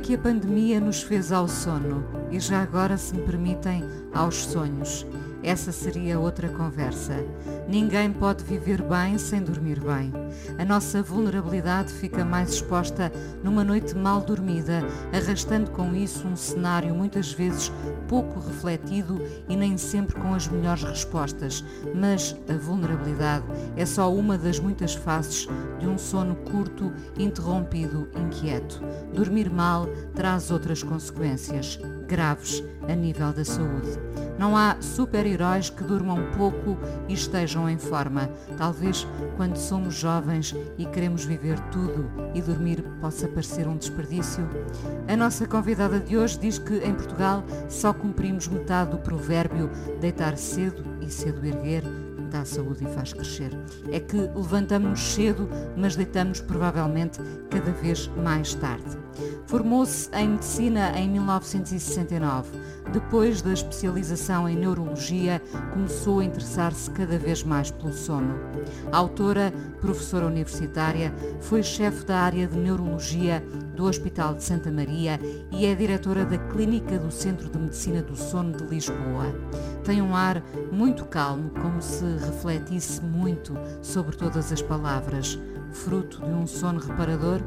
[0.00, 2.04] Que a pandemia nos fez ao sono?
[2.30, 5.06] E já agora, se me permitem, aos sonhos.
[5.42, 7.14] Essa seria outra conversa.
[7.68, 10.12] Ninguém pode viver bem sem dormir bem.
[10.58, 13.12] A nossa vulnerabilidade fica mais exposta
[13.42, 17.72] numa noite mal dormida, arrastando com isso um cenário muitas vezes
[18.08, 21.64] pouco refletido e nem sempre com as melhores respostas.
[21.94, 23.44] Mas a vulnerabilidade
[23.76, 25.48] é só uma das muitas faces
[25.78, 28.82] de um sono curto, interrompido, inquieto.
[29.14, 33.98] Dormir mal traz outras consequências graves a nível da saúde.
[34.38, 36.76] Não há super-heróis que durmam pouco
[37.08, 38.30] e estejam em forma.
[38.56, 40.19] Talvez quando somos jovens
[40.78, 44.48] e queremos viver tudo e dormir possa parecer um desperdício.
[45.08, 50.36] A nossa convidada de hoje diz que em Portugal só cumprimos metade do provérbio deitar
[50.36, 51.84] cedo e cedo erguer
[52.30, 53.50] dá saúde e faz crescer.
[53.90, 58.96] É que levantamos-nos cedo, mas deitamos provavelmente cada vez mais tarde.
[59.46, 62.48] Formou-se em medicina em 1969.
[62.92, 65.40] Depois da especialização em neurologia,
[65.72, 68.34] começou a interessar-se cada vez mais pelo sono.
[68.90, 73.44] Autora, professora universitária, foi chefe da área de neurologia
[73.76, 75.18] do Hospital de Santa Maria
[75.50, 79.26] e é diretora da Clínica do Centro de Medicina do Sono de Lisboa.
[79.84, 85.38] Tem um ar muito calmo, como se refletisse muito sobre todas as palavras.
[85.72, 87.40] Fruto de um sono reparador,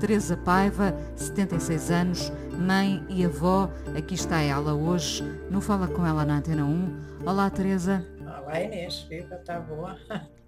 [0.00, 6.24] Teresa Paiva, 76 anos, mãe e avó, aqui está ela hoje, no Fala Com Ela
[6.24, 7.24] na Antena 1.
[7.26, 8.06] Olá, Teresa.
[8.22, 9.96] Olá, Inês, viva, está boa.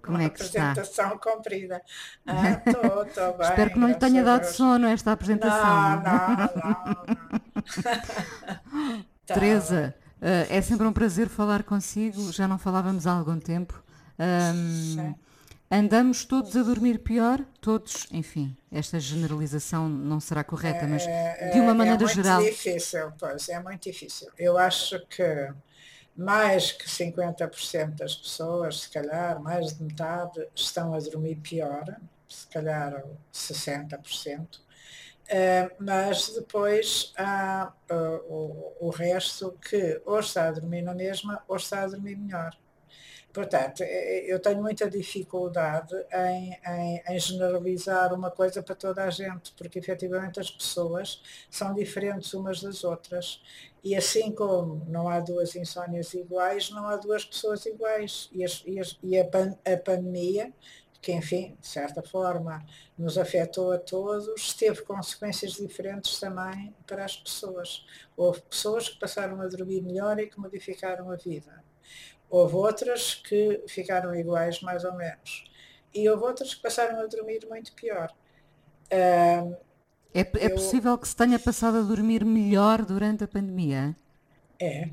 [0.01, 0.71] Como é que está?
[0.71, 1.81] apresentação comprida.
[2.67, 3.47] Estou, ah, bem.
[3.49, 6.01] Espero que não lhe tenha dado sono esta apresentação.
[6.01, 7.05] Não, não, não.
[9.25, 13.81] Teresa, uh, é sempre um prazer falar consigo, já não falávamos há algum tempo.
[14.19, 15.13] Um,
[15.71, 17.43] andamos todos a dormir pior?
[17.61, 21.03] Todos, enfim, esta generalização não será correta, mas
[21.53, 22.39] de uma maneira é, é geral.
[22.39, 24.27] É muito difícil, pois, é muito difícil.
[24.37, 25.53] Eu acho que
[26.15, 31.85] mais que 50% das pessoas, se calhar, mais de metade, estão a dormir pior,
[32.27, 34.39] se calhar 60%.
[34.39, 34.71] Uh,
[35.33, 41.55] eh, mas depois há o, o resto que ou está a dormir na mesma ou
[41.55, 42.53] está a dormir melhor.
[43.33, 49.09] Portanto, eh, eu tenho muita dificuldade em, em, em, generalizar uma coisa para toda a
[49.09, 53.41] gente, porque efetivamente as pessoas são diferentes umas das outras.
[53.83, 58.29] E assim como não há duas insónias iguais, não há duas pessoas iguais.
[58.33, 60.53] E, as, e, as, e a, pan, a pandemia,
[61.01, 62.63] que enfim, de certa forma,
[62.97, 67.85] nos afetou a todos, teve consequências diferentes também para as pessoas.
[68.15, 71.63] Houve pessoas que passaram a dormir melhor e que modificaram a vida
[72.31, 75.43] Houve outras que ficaram iguais, mais ou menos.
[75.93, 78.09] E houve outras que passaram a dormir muito pior.
[78.85, 79.53] Uh,
[80.13, 80.51] é, é eu...
[80.51, 83.93] possível que se tenha passado a dormir melhor durante a pandemia?
[84.57, 84.89] É,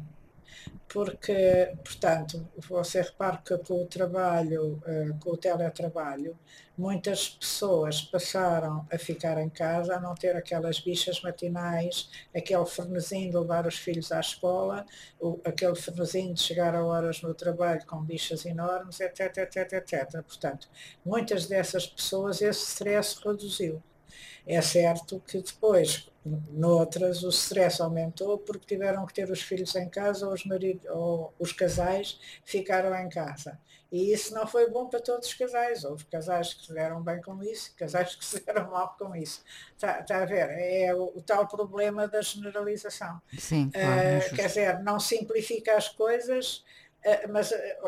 [0.89, 6.39] porque, portanto, você repara que com o trabalho, eh, com o teletrabalho,
[6.79, 13.31] muitas pessoas passaram a ficar em casa, a não ter aquelas bichas matinais, aquele frenesim
[13.31, 14.87] de levar os filhos à escola,
[15.45, 20.23] aquele frenesim de chegar a horas no trabalho com bichas enormes, etc, etc, etc.
[20.23, 20.69] Portanto,
[21.05, 23.83] muitas dessas pessoas esse stress reduziu.
[24.47, 26.09] É certo que depois,
[26.51, 30.87] noutras, o stress aumentou porque tiveram que ter os filhos em casa ou os, maridos,
[30.91, 33.59] ou os casais ficaram em casa.
[33.91, 35.83] E isso não foi bom para todos os casais.
[35.83, 39.43] Houve casais que se deram bem com isso, casais que se deram mal com isso.
[39.75, 40.51] Está, está a ver?
[40.51, 43.21] É o, o, tal problema da generalização.
[43.39, 46.65] Sim, claro, uh, quer dizer, não simplifica as coisas,
[47.31, 47.79] mas eh,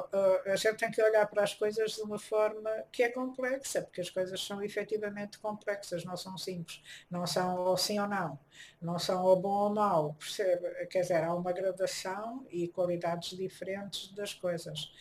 [0.47, 4.01] a gente tem que olhar para as coisas de uma forma que é complexa, porque
[4.01, 8.39] as coisas são efetivamente complexas, não são simples, não são ou sim ou não,
[8.81, 10.87] não são ou bom ou mau, percebe?
[10.87, 14.93] Quer dizer, há uma gradação e qualidades diferentes das coisas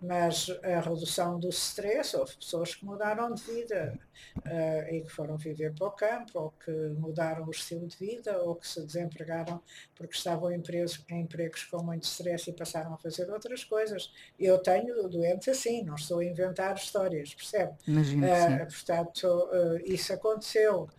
[0.00, 3.98] mas a redução do stress, houve pessoas que mudaram de vida
[4.36, 8.38] uh, e que foram viver para o campo, ou que mudaram o estilo de vida,
[8.42, 9.62] ou que se desempregaram
[9.94, 14.12] porque estavam em empregos, em empregos com muito stress e passaram a fazer outras coisas.
[14.38, 17.72] Eu tenho doentes assim, não estou a inventar histórias, percebe?
[17.86, 20.90] Imagino, uh, portanto, uh, isso aconteceu.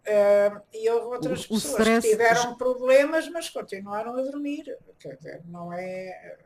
[0.00, 2.06] Uh, e houve outras o, o pessoas stress...
[2.06, 4.76] que tiveram problemas, mas continuaram a dormir.
[4.98, 6.36] Quer dizer, não é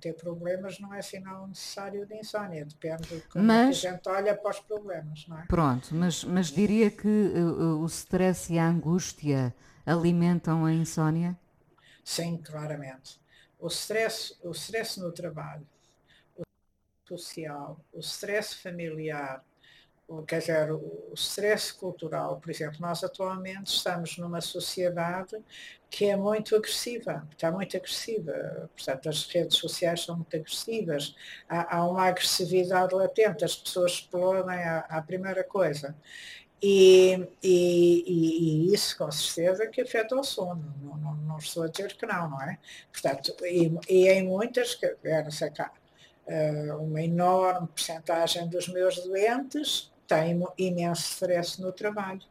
[0.00, 4.36] ter problemas não é sinal necessário de insónia, depende de como mas, a gente olha
[4.36, 5.46] para os problemas, não é?
[5.46, 9.54] Pronto, mas, mas diria que uh, o stress e a angústia
[9.84, 11.38] alimentam a insónia?
[12.04, 13.20] Sim, claramente.
[13.58, 15.66] O stress, o stress no trabalho,
[16.36, 16.42] o
[17.06, 19.44] social, o stress familiar,
[20.26, 25.36] quer dizer, o stress cultural, por exemplo, nós atualmente estamos numa sociedade
[25.88, 31.14] que é muito agressiva, está muito agressiva, portanto as redes sociais são muito agressivas,
[31.48, 35.94] há, há uma agressividade latente, as pessoas explodem à, à primeira coisa.
[36.62, 41.68] E, e, e, isso com certeza que afeta o sono, não, não, não, estou a
[41.68, 42.58] dizer que não, não é?
[42.92, 45.72] Portanto, e, e em muitas, que era cá,
[46.80, 52.22] uma enorme porcentagem dos meus doentes tem imenso stress no trabalho.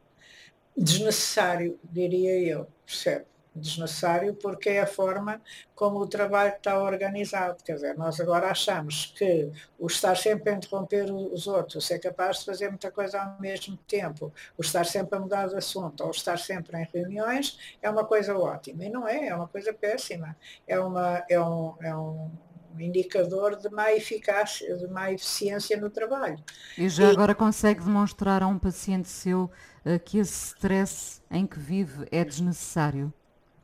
[0.75, 3.25] Desnecessário, diria eu, percebe?
[3.53, 5.41] Desnecessário porque é a forma
[5.75, 7.62] como o trabalho está organizado.
[7.62, 12.39] Quer dizer, nós agora achamos que o estar sempre a interromper os outros, ser capaz
[12.39, 16.12] de fazer muita coisa ao mesmo tempo, o estar sempre a mudar de assunto, ou
[16.12, 18.85] estar sempre em reuniões, é uma coisa ótima.
[18.85, 20.33] E não é, é uma coisa péssima.
[20.65, 22.31] É, uma, é um, é um
[22.73, 26.38] um indicador de má eficácia, de má eficiência no trabalho.
[26.77, 29.51] E já e, agora consegue demonstrar a um paciente seu
[29.85, 33.13] uh, que esse stress em que vive é desnecessário?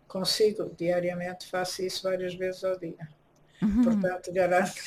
[0.08, 3.08] Consigo, diariamente faço isso várias vezes ao dia.
[3.62, 3.84] Uhum.
[3.84, 4.82] Portanto, garanto-lhe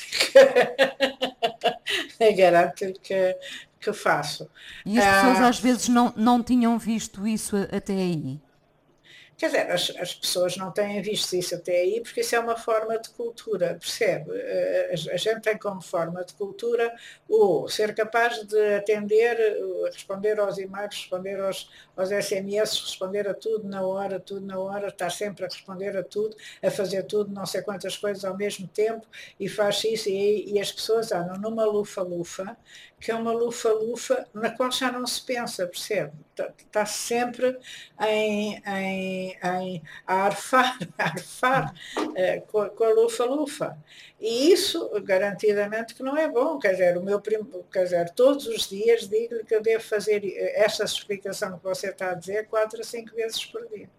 [2.17, 3.37] que, garanto que,
[3.79, 4.49] que faço.
[4.85, 8.39] E as pessoas ah, às vezes não, não tinham visto isso até aí?
[9.41, 12.55] Quer dizer, as, as, pessoas não têm visto isso até aí, porque isso é uma
[12.55, 14.29] forma de cultura, percebe?
[14.35, 16.95] Eh, a, a, gente tem como forma de cultura
[17.27, 19.35] o ser capaz de atender,
[19.91, 24.89] responder aos e-mails, responder aos, aos SMS, responder a tudo na hora, tudo na hora,
[24.89, 28.67] estar sempre a responder a tudo, a fazer tudo, não sei quantas coisas ao mesmo
[28.67, 29.07] tempo,
[29.39, 32.55] e faz isso, e, e as pessoas andam numa lufa-lufa,
[33.01, 36.11] que é uma lufa-lufa na qual já não se pensa, percebe?
[36.29, 37.57] Está, está sempre
[37.99, 43.75] em, em, em a arfar, a arfar uh, com, com, a lufa-lufa.
[44.19, 46.59] E isso, garantidamente, que não é bom.
[46.59, 50.23] Quer dizer, o meu primo, quer dizer, todos os dias digo-lhe que eu devo fazer
[50.53, 53.89] essa explicação que você está a dizer quatro a cinco vezes por dia.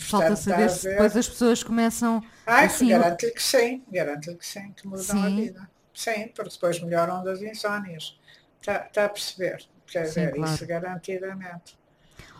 [0.00, 2.22] Falta saber se depois as pessoas começam.
[2.44, 5.24] Ai, assim, garanto-lhe que sim, garanto-lhe que sim, que mudam sim.
[5.24, 5.77] a vida.
[5.98, 8.16] Sim, porque depois melhoram das insónias.
[8.60, 9.66] Está, está a perceber?
[9.84, 10.54] Quer Sim, dizer, claro.
[10.54, 11.76] isso garantidamente.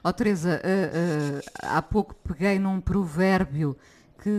[0.04, 3.76] Ó oh, Teresa, uh, uh, há pouco peguei num provérbio
[4.22, 4.30] que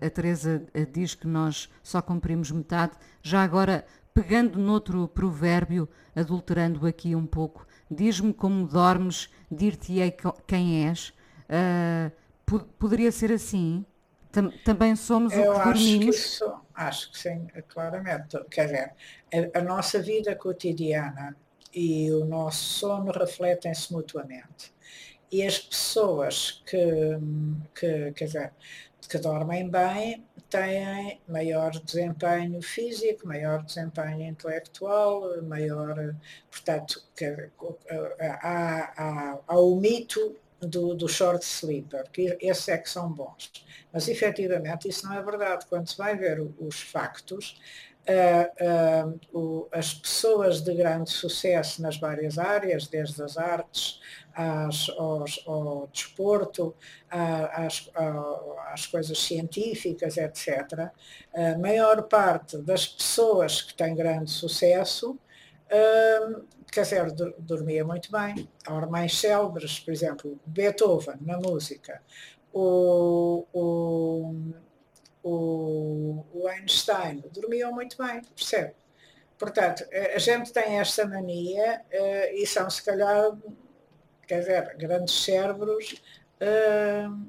[0.00, 2.92] a, a Teresa uh, diz que nós só cumprimos metade.
[3.22, 3.84] Já agora,
[4.14, 5.86] pegando noutro provérbio,
[6.16, 10.16] adulterando aqui um pouco, diz-me como dormes, dir-te-ei
[10.46, 11.12] quem és.
[12.78, 13.84] poderia ser assim?
[14.32, 15.76] Tam, também somos Eu o que dormimos?
[15.76, 18.42] Acho que, isso, acho que sim, claramente.
[18.50, 18.92] Quer dizer,
[19.54, 21.36] a, a, nossa vida cotidiana
[21.72, 24.72] e o nosso sono refletem-se mutuamente.
[25.30, 26.80] E as pessoas que,
[27.74, 28.52] que, quer dizer,
[29.08, 36.14] que dormem bem têm maior desempenho físico, maior desempenho intelectual, maior,
[36.50, 37.02] portanto,
[38.20, 43.50] há, há, há o mito do, do short sleeper, que esses é que são bons.
[43.92, 45.66] Mas efetivamente isso não é verdade.
[45.68, 47.60] Quando se vai ver os factos,
[48.08, 54.00] uh, uh, o, as pessoas de grande sucesso nas várias áreas, desde as artes
[54.34, 56.74] às, aos, ao desporto,
[57.10, 57.90] às,
[58.72, 60.90] às, coisas científicas, etc.,
[61.34, 65.18] a maior parte das pessoas que têm grande sucesso
[65.70, 68.48] uh, quer dizer, dormia muito bem.
[68.66, 72.02] Há mais célebres, por exemplo, Beethoven na música,
[72.52, 74.34] o, o,
[75.22, 78.74] o, o Einstein dormiam muito bem, percebe?
[79.38, 83.32] Portanto, a gente tem esta mania uh, e são se calhar,
[84.26, 86.00] quer dizer, grandes cérebros
[86.40, 87.28] uh,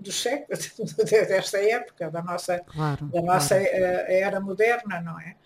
[0.00, 0.58] do século,
[1.04, 3.68] desta época, da nossa, claro, da nossa claro.
[3.70, 5.36] Eh, era moderna, não é?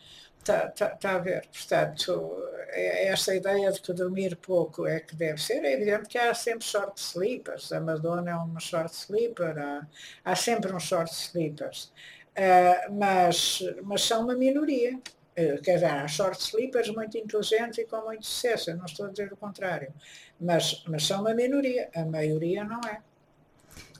[0.44, 2.36] Está tá, tá a ver, portanto,
[2.68, 6.34] é, esta ideia de que dormir pouco é que deve ser, é evidente que há
[6.34, 9.86] sempre short sleepers, a Madonna é uma short sleeper, há,
[10.22, 11.90] há sempre uns short sleepers,
[12.36, 15.00] uh, mas, mas são uma minoria.
[15.36, 19.06] Uh, quer dizer, há short sleepers muito inteligentes e com muito sucesso, eu não estou
[19.06, 19.92] a dizer o contrário,
[20.38, 23.00] mas, mas são uma minoria, a maioria não é.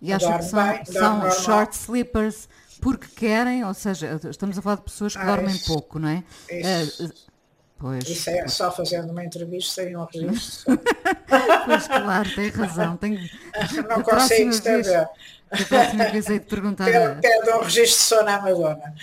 [0.03, 2.49] E acha que são, bem, são short sleepers
[2.85, 6.09] porque querem, ou seja, estamos a falar de pessoas que ah, dormem isso, pouco, não
[6.09, 6.23] é?
[6.51, 7.07] Isso.
[7.07, 7.35] Uh,
[7.77, 10.79] Pois, Isso é só fazendo uma entrevista e um registro.
[11.67, 12.99] Pois claro, tem razão.
[13.89, 14.51] Não consigo.
[14.61, 16.85] Da próxima vez hei de perguntar.
[16.85, 18.95] Pede, pede um registro de som na Madonna.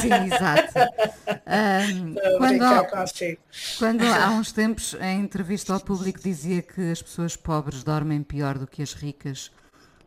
[0.00, 0.72] Sim, exato.
[1.46, 2.86] A quando, há,
[3.78, 8.58] quando há uns tempos, em entrevista ao público, dizia que as pessoas pobres dormem pior
[8.58, 9.50] do que as ricas.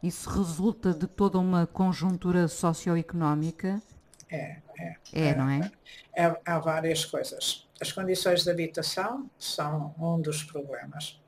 [0.04, 3.82] Isso resulta de toda uma conjuntura socioeconómica?
[4.30, 4.96] É, é.
[5.14, 5.72] É, não é?
[6.14, 7.66] É, há várias coisas.
[7.80, 11.22] As condições de habitação são um dos problemas.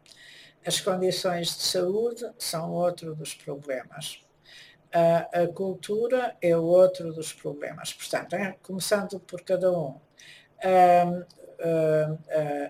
[0.67, 4.21] As condições de saúde são outro dos problemas.
[4.93, 7.93] A, a cultura é outro dos problemas.
[7.93, 9.99] Portanto, é, começando por cada um.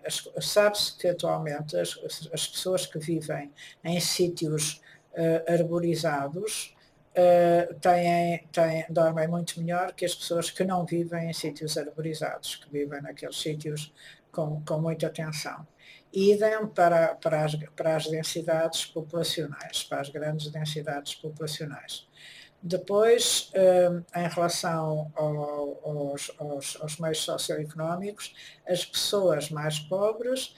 [0.06, 1.98] As- Sabe-se que atualmente as,
[2.32, 3.52] as pessoas que vivem
[3.84, 4.82] em sítios
[5.18, 6.76] ah, arborizados
[7.16, 12.56] ah, têm, têm, dormem muito melhor que as pessoas que não vivem em sítios arborizados,
[12.56, 13.94] que vivem naqueles sítios
[14.32, 15.66] com, com muita tensão.
[16.14, 22.08] Idem para, para, as, para as densidades populacionais, para as grandes densidades populacionais.
[22.64, 28.34] Depois, eh, em relação ao- aos, aos, aos meios socioeconómicos,
[28.68, 30.56] as pessoas mais pobres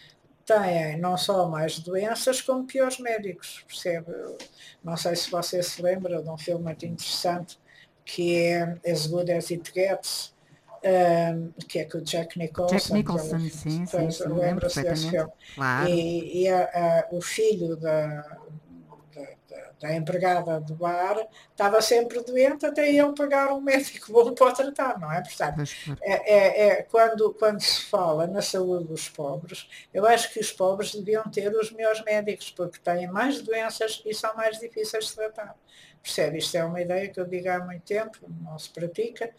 [0.48, 4.08] têm não só mais doenças, como piores médicos, percebe?
[4.84, 7.60] Não sei se você se lembra de um filme muito interessante
[8.04, 10.34] que é As Good As It Gets,
[10.84, 12.76] um, que é com o Jack Nicholson.
[12.76, 15.32] Jack Nicholson, sim, sim, sim, lembro lembra-se desse filme.
[15.56, 15.90] Claro.
[15.90, 18.38] E, e a- a- o filho da,
[19.80, 24.48] da- da empregada do bar estava sempre doente até ele pagar um médico bom para
[24.48, 25.22] o tratar, não é?
[25.22, 25.64] Portanto,
[26.02, 30.52] é, é- é quando, quando se fala na saúde dos pobres, eu acho que os
[30.52, 35.16] pobres deviam ter os melhores médicos, porque têm mais doenças e são mais difíceis de
[35.16, 35.56] tratar.
[36.02, 36.38] Percebe?
[36.38, 39.30] Isto é uma ideia que eu digo há muito tempo, não se pratica,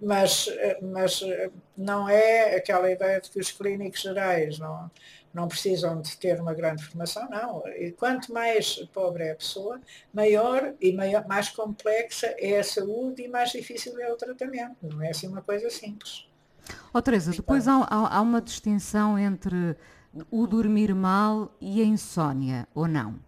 [0.00, 4.90] mas, eh, mas eh, não é aquela ideia de que os clínicos gerais não,
[5.36, 7.62] não precisam de ter uma grande formação, não.
[7.68, 9.80] E quanto mais pobre é a pessoa,
[10.12, 14.76] maior e maior, mais complexa é a saúde e mais difícil é o tratamento.
[14.82, 16.26] Não é assim uma coisa simples.
[16.92, 19.76] Ó Teresa, depois há, há- há uma distinção entre
[20.30, 23.20] o dormir mal e a insónia, ou não?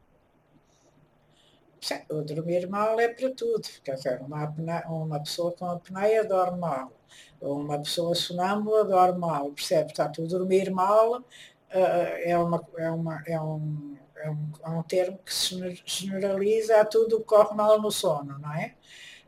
[1.80, 3.62] Sim, o dormir mal é para tudo.
[3.84, 6.92] Quer dizer, uma, apne- uma pessoa com apneia dorme mal.
[7.40, 9.50] Uma pessoa sonâmbula dorme mal.
[9.52, 9.84] Percebe?
[9.86, 11.24] Portanto, o dormir mal
[11.70, 16.80] é, uma, é, uma, é, um, é, um, é um termo que se gener- generaliza
[16.80, 18.74] a tudo que corre mal no sono, não é?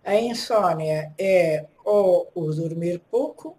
[0.04, 3.56] A insónia é ou o dormir pouco,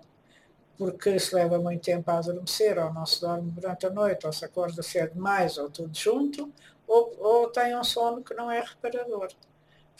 [0.77, 4.33] porque se leva muito tempo a adormecer, ou não se dorme durante a noite, ou
[4.33, 6.51] se acorda cedo demais, ou tudo junto,
[6.88, 9.29] ou, ou tem um sono que não é reparador.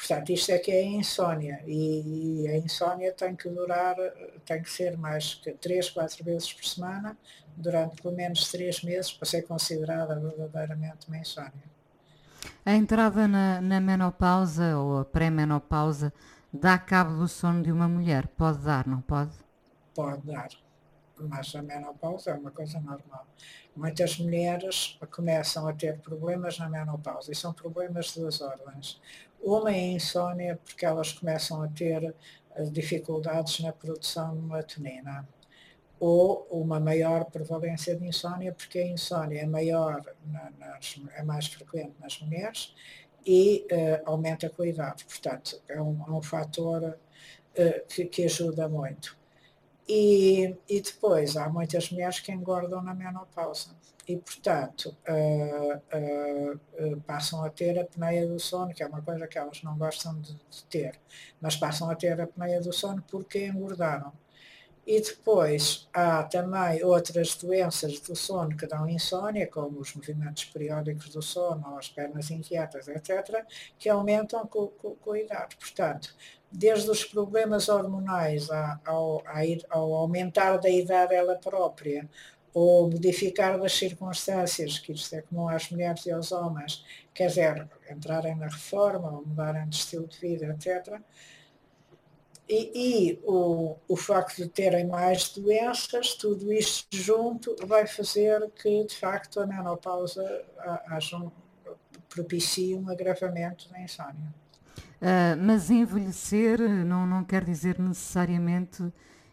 [0.01, 1.63] Portanto, isto é que é a insónia.
[1.67, 3.96] E, a insónia tem que durar,
[4.43, 7.15] tem que ser mais que 3, 4 vezes por semana,
[7.55, 11.70] durante pelo menos 3 meses, para ser considerada verdadeiramente uma insónia.
[12.65, 16.12] A entrada na, na menopausa ou a pré-menopausa
[16.51, 18.25] dá cabo do sono de uma mulher?
[18.25, 19.36] Pode dar, não pode?
[19.93, 20.50] Pode dar.
[21.20, 23.27] Mas a menopausa é uma coisa normal.
[23.75, 29.00] Muitas mulheres começam a ter problemas na menopausa e são problemas de duas ordens.
[29.43, 32.13] Uma é a insónia, porque elas começam a ter
[32.55, 35.27] eh, dificuldades na produção de melatonina.
[36.00, 41.48] Ou uma maior prevalência de insónia, porque a insónia é maior, na- nas- é mais
[41.48, 42.74] frequente nas mulheres
[43.25, 45.05] e eh, aumenta a idade.
[45.05, 46.98] Portanto, é um, é um fator
[47.55, 49.17] eh, que, que ajuda muito.
[49.88, 53.71] E, e depois há muitas mulheres que engordam na menopausa
[54.08, 59.27] e, portanto, ah, ah, passam a ter a apneia do sono, que é uma coisa
[59.27, 61.00] que elas não gostam de, de ter,
[61.39, 64.12] mas passam a ter a apneia do sono porque engordaram.
[64.86, 71.10] E depois há também outras doenças do sono que dão insónia, como os movimentos periódicos
[71.10, 73.46] do sono, ou as pernas inquietas, etc.,
[73.77, 75.55] que aumentam com, com, com a idade.
[75.58, 76.15] Portanto,
[76.51, 78.50] desde os problemas hormonais
[78.84, 82.10] ao, a ir- ao aumentar da idade ela própria,
[82.53, 87.67] ou modificar das circunstâncias, que isto é comum às mulheres e aos homens, quer dizer,
[87.89, 91.00] entrarem na reforma, ou mudarem de estilo de vida, etc.,
[92.50, 98.84] e, e o, o facto de terem mais doenças, tudo isto junto vai fazer que,
[98.84, 101.31] de facto, a menopausa ha- haja um,
[102.10, 104.34] propicie um agravamento da insónia.
[105.01, 108.84] Ah, mas envelhecer não, não quer dizer necessariamente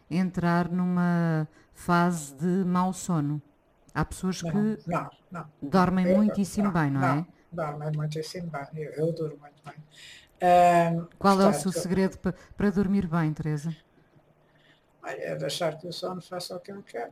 [0.09, 1.47] entrar numa
[1.89, 3.41] fase de mau sono.
[3.93, 5.45] Há pessoas Não, que não, não.
[5.61, 7.25] dormem Eu- muitíssimo bem, não, é?
[7.51, 8.67] Dormem muitíssimo bem.
[8.75, 9.73] Eu, eu durmo muito bem.
[10.41, 13.73] Ahm, Qual é o portanto, seu segredo pa- para dormir bem, Teresa?
[15.05, 17.11] É deixar que o sono faça o que ele quer.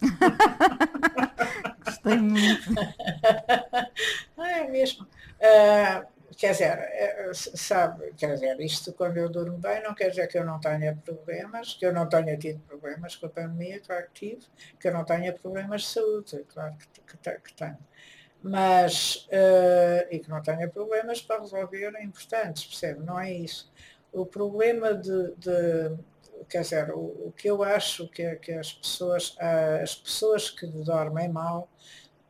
[1.84, 2.70] Gostei muito.
[4.38, 5.06] é mesmo.
[5.40, 6.06] Uh,
[6.38, 10.38] quer dizer, eh, sabe, quer dizer, isto quando eu durmo bem não quer dizer que
[10.38, 14.36] eu não tenha problemas, que eu não tenha tido problemas com a pandemia, claro que
[14.36, 14.46] tive,
[14.78, 17.78] que eu não tenha problemas de saúde, claro que, que, que tenho.
[18.40, 23.04] Mas, uh, e que não tenha problemas para resolver importantes, percebe?
[23.04, 23.72] Não é isso.
[24.12, 25.98] O problema de, de
[26.48, 29.36] quer dizer, o, o, que eu acho que, que as pessoas,
[29.82, 31.68] as pessoas que dormem mal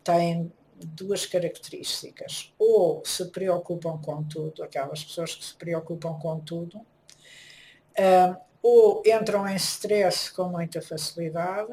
[0.02, 0.50] têm
[0.84, 2.52] duas características.
[2.58, 9.46] Ou se preocupam com tudo, aquelas pessoas que se preocupam com tudo, uh, ou entram
[9.48, 11.72] em stress com muita facilidade,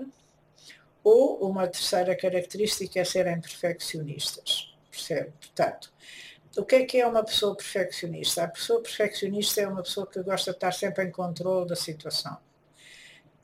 [1.04, 4.76] ou uma terceira característica é serem perfeccionistas.
[4.90, 5.34] Percebe?
[5.40, 5.94] Portanto,
[6.58, 8.44] o que é que é uma pessoa perfeccionista?
[8.44, 12.38] A pessoa perfeccionista é uma pessoa que gosta de estar sempre em controle da situação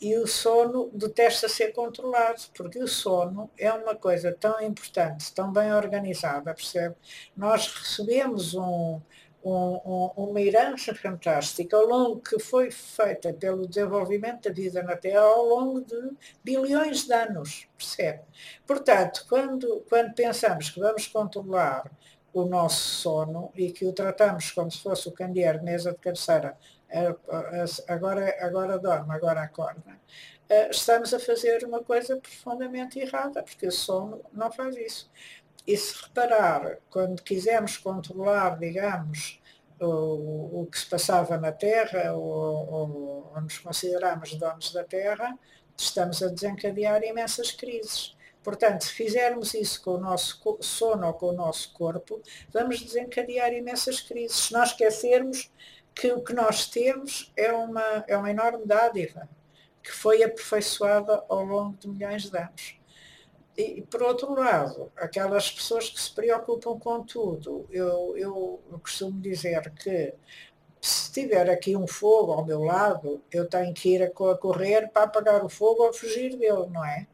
[0.02, 5.54] e o sono detesta ser controlado, porque o sono é uma coisa tão importante, tão
[5.54, 6.96] bem organizada, percebe?
[7.38, 9.00] Nós recebemos um,
[9.44, 14.98] um, um, uma herança fantástica ao longo que foi feita pelo desenvolvimento da vida na
[14.98, 16.12] Terra ao longo de
[16.44, 18.22] bilhões de anos, percebe?
[18.66, 21.92] Portanto, quando, quando pensamos que vamos controlar
[22.34, 25.98] o nosso sono e que o tratamos como se fosse o candeeiro de mesa de
[25.98, 26.58] cabeceira
[27.88, 30.00] agora, agora dorme, agora acorda,
[30.50, 35.10] é, estamos a fazer uma coisa profundamente errada, porque o sono não faz isso.
[35.66, 39.40] E se reparar, quando quisermos controlar, digamos,
[39.80, 45.38] o, o que se passava na Terra, ou, ou, ou nos consideramos donos da Terra,
[45.78, 48.16] estamos a desencadear imensas crises.
[48.44, 52.22] Portanto, se fizermos isso com o nosso sono ou com o nosso corpo,
[52.52, 54.38] vamos desencadear imensas crises.
[54.38, 55.52] Se nós esquecermos
[55.94, 59.28] que o que nós temos é uma, é uma enorme dádiva
[59.84, 62.80] que foi aperfeiçoada ao longo de milhões de anos.
[63.58, 69.20] E, por outro lado, aquelas pessoas que se preocupam com tudo, eu, eu, eu costumo
[69.20, 70.14] dizer que
[70.80, 75.04] se tiver aqui um fogo ao meu lado, eu tenho que ir a correr para
[75.04, 77.08] apagar o fogo ou fugir dele, não é?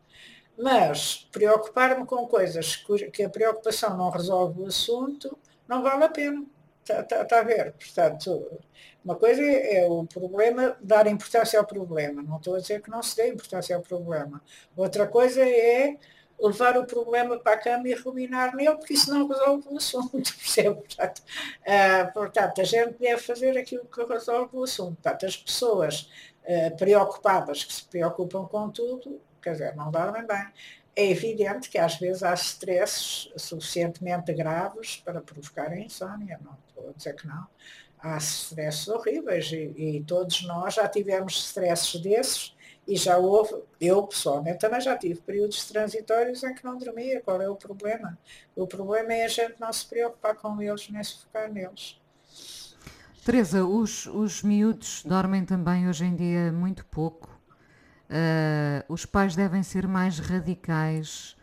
[0.58, 2.76] Mas preocupar-me com coisas
[3.12, 6.46] que a preocupação não resolve o assunto, não vale a pena.
[6.88, 7.74] Está, está, está a ver?
[7.74, 8.62] Portanto,
[9.04, 12.24] uma coisa é, é o problema, dar importância ao problema.
[12.24, 14.42] Não estou a dizer que não se dê importância ao problema.
[14.76, 15.98] Outra coisa é
[16.40, 20.12] levar o problema para a cama e ruminar nele, porque isso não resolve o assunto,
[20.38, 20.76] percebe?
[20.76, 24.96] Portanto, uh, portanto, a gente deve fazer aquilo que resolve o assunto.
[25.02, 26.10] Portanto, as pessoas
[26.44, 30.48] uh, preocupadas, que se preocupam com tudo, quer dizer, não dormem bem
[30.98, 36.92] é evidente que às vezes há stresses suficientemente graves para provocar insónia, não estou a
[36.94, 37.46] dizer que não.
[38.00, 42.56] Há stresses horríveis e, e todos nós já tivemos stresses desses
[42.88, 47.22] e já houve, eu pessoalmente também já tive períodos transitórios em que não dormia.
[47.22, 48.18] Qual é o problema?
[48.56, 52.02] O problema é a gente não se preocupar com eles nem se focar neles.
[53.24, 57.37] Teresa, os, os miúdos dormem também hoje em dia muito pouco.
[58.10, 61.36] Uh, os pais devem ser mais radicais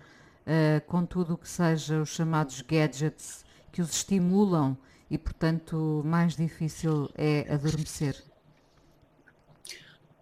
[0.46, 4.76] uh, com tudo o que seja os chamados gadgets que os estimulam
[5.10, 8.16] e, portanto, mais difícil é adormecer.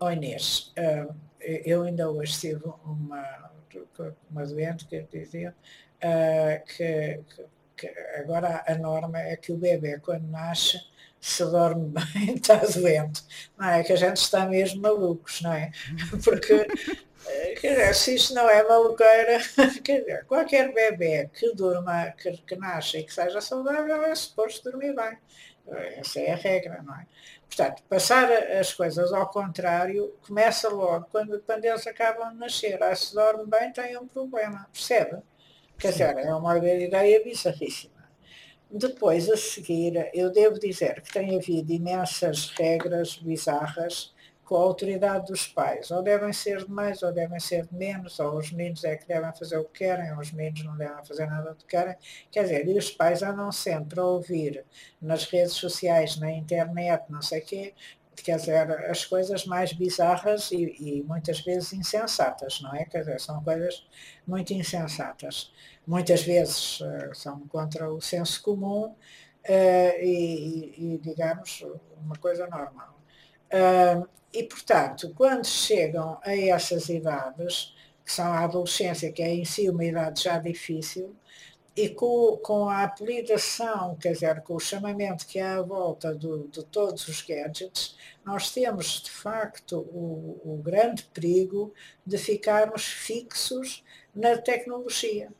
[0.00, 3.50] Oh Inês, uh, eu ainda hoje tive uma,
[4.28, 5.54] uma doente que dizia
[6.66, 7.46] que, que,
[8.16, 10.80] agora a norma é que o bebê, quando nasce,
[11.20, 13.22] se dorme bem, está doente.
[13.56, 15.70] Não é que a gente está mesmo malucos, não é?
[16.24, 16.66] Porque
[17.26, 19.38] eh, quer dizer, se isso não é maluqueira,
[19.84, 24.70] quer dizer, qualquer bebê que durma, que, que nasce e que seja saudável é suposto
[24.70, 25.16] dormir bem.
[25.96, 27.06] Essa é a regra, não é?
[27.46, 32.82] Portanto, passar as coisas ao contrário começa logo quando, quando eles acabam de nascer.
[32.82, 35.22] Ah, se dorme bem tem um problema, percebe?
[35.82, 38.08] Quer dizer, é uma ideia bizarríssima.
[38.70, 44.14] Depois, a seguir, eu devo dizer que tem havido imensas regras bizarras
[44.44, 45.90] com a autoridade dos pais.
[45.90, 49.08] Ou devem ser de mais, ou devem ser de menos, ou os meninos é que
[49.08, 51.96] devem fazer o que querem, ou os meninos não devem fazer nada do que querem.
[52.30, 54.64] Quer dizer, e os pais andam sempre a ouvir
[55.00, 57.74] nas redes sociais, na internet, não sei o quê,
[58.22, 62.84] quer dizer, as coisas mais bizarras e, e, muitas vezes insensatas, não é?
[62.84, 63.86] Quer dizer, são coisas
[64.26, 65.52] muito insensatas.
[65.86, 68.96] Muitas vezes uh, são contra o senso comum uh,
[70.00, 71.64] e, e, digamos,
[72.04, 72.98] uma coisa normal.
[74.32, 79.68] E, portanto, quando chegam a essas idades, que são a adolescência, que é em si
[79.68, 81.14] uma idade já difícil,
[81.74, 86.48] e com, com a apelidação, quer dizer, com o chamamento que há à volta do,
[86.48, 91.72] de todos os gadgets, nós temos de facto o, o grande perigo
[92.06, 93.82] de ficarmos fixos
[94.14, 95.30] na tecnologia.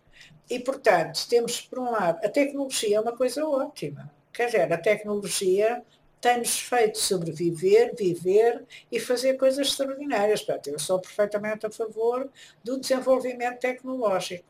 [0.50, 4.10] E, portanto, temos, por um lado, a tecnologia é uma coisa ótima.
[4.32, 5.82] Quer dizer, a tecnologia
[6.20, 10.42] tem-nos feito sobreviver, viver e fazer coisas extraordinárias.
[10.42, 12.30] Portanto, eu sou perfeitamente a favor
[12.62, 14.44] do desenvolvimento tecnológico.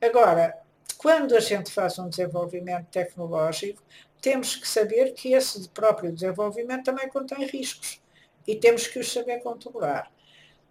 [0.00, 0.56] Agora,
[0.96, 3.82] quando a gente faz um desenvolvimento tecnológico,
[4.20, 8.00] temos que saber que esse próprio desenvolvimento também contém riscos
[8.46, 10.10] e temos que os saber controlar.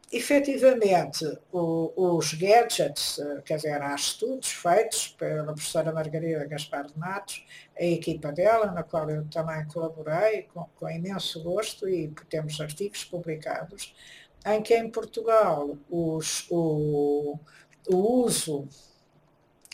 [0.10, 6.98] Efetivamente, o, os gadgets, eh, quer dizer, há estudos feitos pela professora Margarida Gaspar de
[6.98, 7.46] Matos,
[7.78, 13.04] a equipa dela, na qual eu também colaborei com, com imenso gosto e temos artigos
[13.04, 13.94] publicados,
[14.46, 17.38] em que em Portugal os, o,
[17.90, 18.66] o uso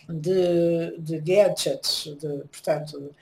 [0.10, 3.14] de, de gadgets, de, portanto,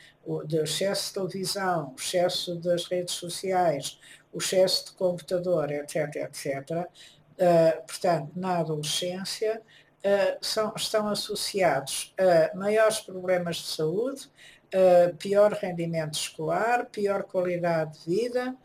[0.46, 4.00] de excesso de televisão, excesso das redes sociais,
[4.32, 12.56] o excesso de computador, etc., etc., uh, portanto, na adolescência, uh, são, estão associados a
[12.56, 14.30] maiores problemas de saúde,
[14.74, 18.56] uh, pior rendimento escolar, pior qualidade de vida,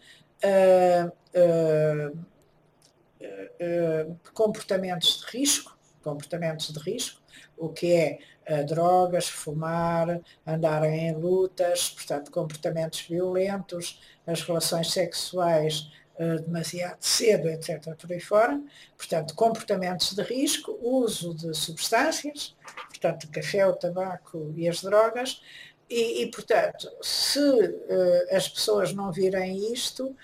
[4.35, 7.21] comportamentos de risco, comportamentos de risco,
[7.57, 8.19] o que é
[8.51, 17.49] uh, drogas, fumar, andar em lutas, portanto, comportamentos violentos, as relações sexuais uh, demasiado cedo,
[17.49, 18.61] etc., por aí fora.
[18.97, 22.55] Portanto, comportamentos de risco, uso de substâncias,
[22.89, 25.43] portanto, café, o tabaco e as drogas.
[25.89, 30.15] E, e portanto, se uh, as pessoas não virem isto,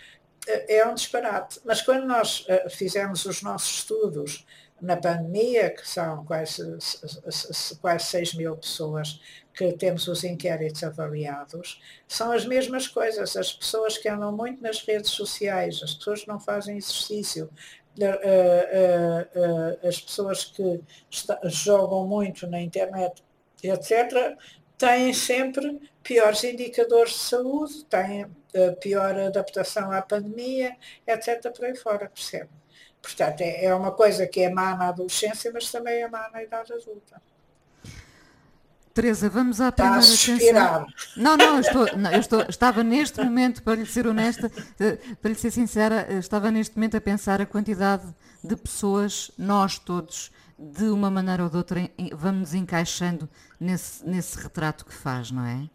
[0.47, 1.61] é um disparate.
[1.64, 4.45] Mas quando nós fizemos os nossos estudos
[4.83, 6.77] na pandemia, que são quase,
[7.81, 9.21] quase 6 mil pessoas
[9.55, 13.37] que temos os inquéritos avaliados, são as mesmas coisas.
[13.37, 17.49] As pessoas que andam muito nas redes sociais, as pessoas que não fazem exercício,
[18.01, 20.81] eh, eh, eh, as pessoas que
[21.45, 23.23] jogam muito na internet,
[23.62, 24.37] etc.,
[24.77, 28.27] têm sempre piores indicadores de saúde, têm
[28.81, 32.62] pior adaptação à pandemia, etc., por aí fora, percebe?
[33.03, 36.43] Portanto, é, é uma coisa que é má na adolescência, mas também é má na
[36.43, 37.21] idade adulta.
[38.95, 40.87] Teresa, vamos à primeira canção.
[41.17, 45.31] Não, não, estou, não, eu estou, estava neste momento, para lhe ser honesta, eh, para
[45.31, 48.05] lhe ser sincera, eh, estava neste momento a pensar a quantidade
[48.45, 54.85] de pessoas, nós todos, de uma maneira ou de outra, vamos encaixando nesse, nesse retrato
[54.85, 55.69] que faz, não é?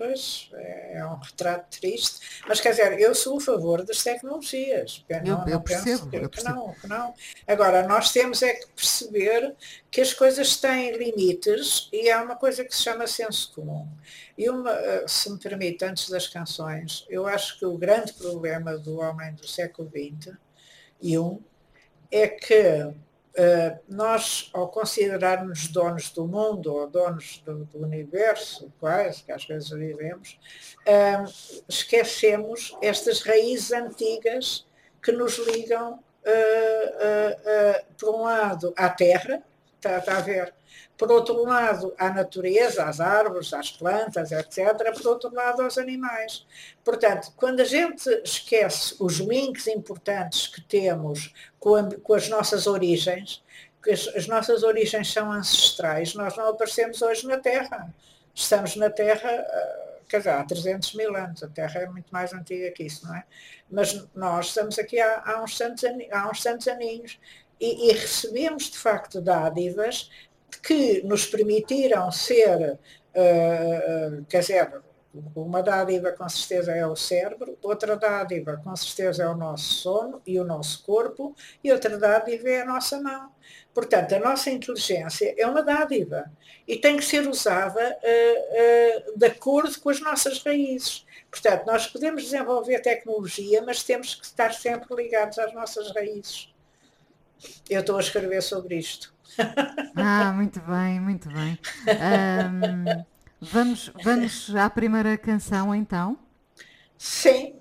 [0.00, 2.42] Pois, é, é um retrato triste.
[2.48, 5.04] Mas quer dizer, eu sou a favor das tecnologias.
[5.06, 6.54] Eu, não, eu, não percebo, que, eu percebo.
[6.54, 7.14] Não, que não.
[7.46, 9.54] Agora, nós temos é que perceber
[9.90, 13.86] que as coisas têm limites e há uma coisa que se chama senso comum.
[14.38, 18.78] E uma, eh, se me permite, antes das canções, eu acho que o grande problema
[18.78, 20.34] do homem do século XX
[21.02, 21.42] e um
[22.10, 22.90] é que
[23.88, 29.70] nós, ao considerarmos donos do mundo ou donos do, do universo, quase, que às vezes
[29.70, 30.38] vivemos,
[30.80, 34.66] uh, esquecemos estas raízes antigas
[35.02, 39.42] que nos ligam, uh, por um lado, à terra,
[39.76, 40.52] está, está a ver,
[41.00, 46.46] por outro lado, à natureza, às árvores, às plantas, etc., por outro lado, aos animais.
[46.84, 52.66] Portanto, quando a gente esquece os links importantes que temos com, a, com as nossas
[52.66, 53.42] origens,
[53.82, 57.94] que as, as, nossas origens são ancestrais, nós não aparecemos hoje na Terra.
[58.34, 62.34] Estamos na Terra, ah, quer dizer, há 300 mil anos, a Terra é muito mais
[62.34, 63.24] antiga que isso, não é?
[63.70, 65.82] Mas nós estamos aqui há, há uns, tantos,
[66.12, 67.18] há uns tantos aninhos
[67.58, 70.10] e, e recebemos, de facto, dádivas
[70.58, 72.78] que nos permitiram ser,
[73.14, 74.82] uh, quer dizer,
[75.34, 80.22] uma dádiva com certeza é o cérebro, outra dádiva com certeza é o nosso sono
[80.24, 81.34] e o nosso corpo,
[81.64, 83.30] e outra dádiva é a nossa mão.
[83.74, 86.30] Portanto, a nossa inteligência é uma dádiva
[86.66, 91.04] e tem que ser usada uh, uh, de acordo com as nossas raízes.
[91.30, 96.52] Portanto, nós podemos desenvolver tecnologia, mas temos que estar sempre ligados às nossas raízes.
[97.68, 99.14] Eu estou a escrever sobre isto.
[99.96, 101.58] Ah, muito bem, muito bem.
[101.86, 103.04] Um,
[103.40, 106.18] vamos, vamos à primeira canção então?
[106.96, 107.54] Sim.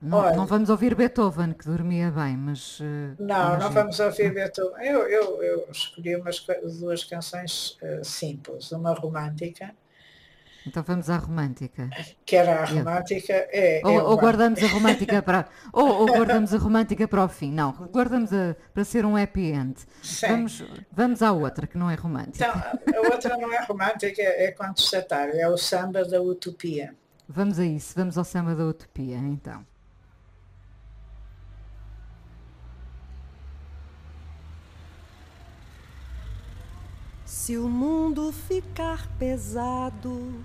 [0.00, 2.80] Não, Olha, não vamos ouvir Beethoven, que dormia bem, mas.
[2.80, 4.86] Uh, não, não vamos ouvir Beethoven.
[4.86, 6.44] Eu, eu, eu escolhi umas
[6.78, 9.74] duas canções uh, simples, uma romântica
[10.66, 11.88] Então vamos à romântica.
[12.24, 13.80] Que era a romântica, é.
[13.84, 15.46] Ou, ou guardamos a romântica para.
[15.72, 17.52] ou, ou, guardamos a romântica para o fim.
[17.52, 19.76] Não, guardamos a, para ser um happy end.
[20.02, 20.26] Sim.
[20.26, 22.44] Vamos, vamos à outra, que não é romântica.
[22.84, 26.94] Então, a outra não é romântica, é contestatária, é o samba da utopia.
[27.28, 29.64] Vamos a isso, vamos ao samba da utopia, então.
[37.24, 40.44] Se o mundo ficar pesado,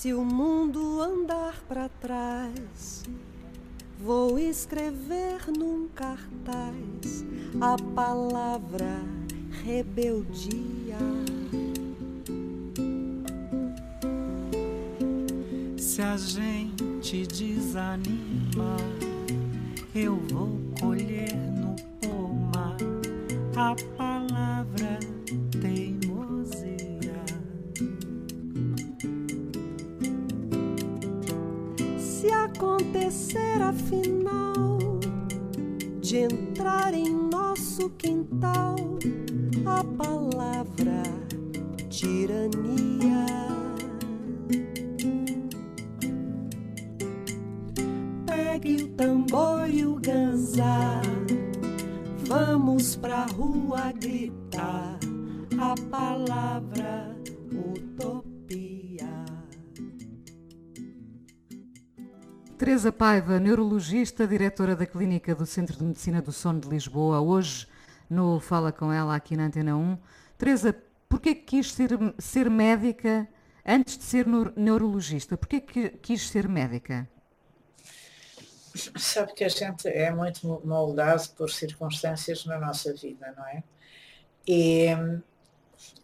[0.00, 3.02] Se o mundo andar para trás,
[4.02, 7.22] vou escrever num cartaz
[7.60, 9.02] a palavra
[9.62, 10.96] rebeldia.
[15.76, 18.78] Se a gente desanima,
[19.94, 22.78] eu vou colher no pomar
[23.54, 25.09] a palavra
[32.60, 34.78] acontecer afinal
[36.02, 38.76] de entrar em nosso quintal
[39.64, 41.02] a palavra
[41.88, 43.24] tirania.
[48.26, 51.00] Pegue o tambor e o ganzá,
[52.26, 54.98] vamos pra rua gritar
[55.58, 57.09] a palavra
[62.60, 67.66] Teresa Paiva, neurologista, diretora da Clínica do Centro de Medicina do Sono de Lisboa, hoje
[68.08, 69.98] no Fala Com Ela aqui na Antena 1.
[70.36, 70.76] Teresa,
[71.08, 73.26] porquê que quis ser, ser médica
[73.64, 75.38] antes de ser neurologista?
[75.38, 77.08] Porquê que quis ser médica?
[78.94, 83.64] Sabe que a gente é muito moldado por circunstâncias na nossa vida, não é?
[84.46, 84.88] E,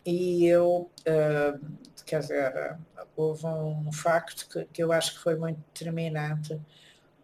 [0.06, 2.78] e eu, uh, quer dizer,
[3.16, 6.60] houve um facto que, que eu acho que foi muito determinante.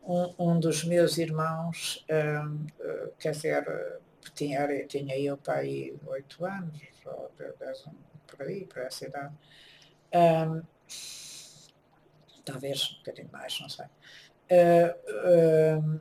[0.02, 3.64] Um, um dos meus irmãos, uh, quer dizer,
[4.34, 7.84] tinha, tinha eu para aí oito anos, ou dez,
[8.26, 9.34] por aí, por essa idade.
[10.12, 10.62] Um,
[12.44, 13.86] talvez um bocadinho mais, não sei.
[14.50, 16.00] Uh,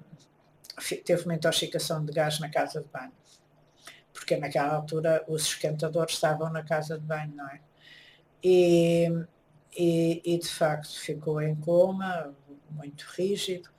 [1.06, 3.14] teve uma intoxicação de gás na casa de banho.
[4.32, 7.60] Porque naquela altura os esquentadores estavam na casa de banho, não é?
[8.42, 9.10] E,
[9.78, 12.34] e, e, de facto ficou em coma,
[12.70, 13.70] muito rígido,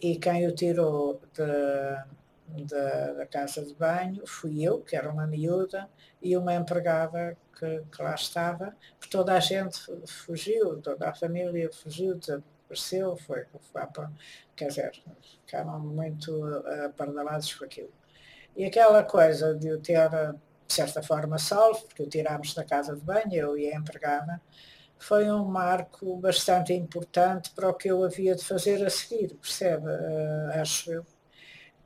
[0.00, 5.24] e quem o tirou de, de, da casa de banho fui eu, que era uma
[5.24, 5.88] miúda,
[6.20, 11.70] e uma empregada que, que lá estava, porque toda a gente fugiu, toda a família
[11.72, 13.82] fugiu, desapareceu, foi, foi
[14.56, 15.00] quer dizer,
[15.46, 16.44] ficaram muito
[16.86, 18.01] apardalados com aquilo.
[18.56, 22.94] E aquela coisa de o ter, de certa forma, salvo, porque o tirámos da casa
[22.94, 24.40] de banho, eu e a empregada,
[24.98, 29.86] foi um marco bastante importante para o que eu havia de fazer a seguir, percebe?
[29.86, 31.06] Uh, acho eu.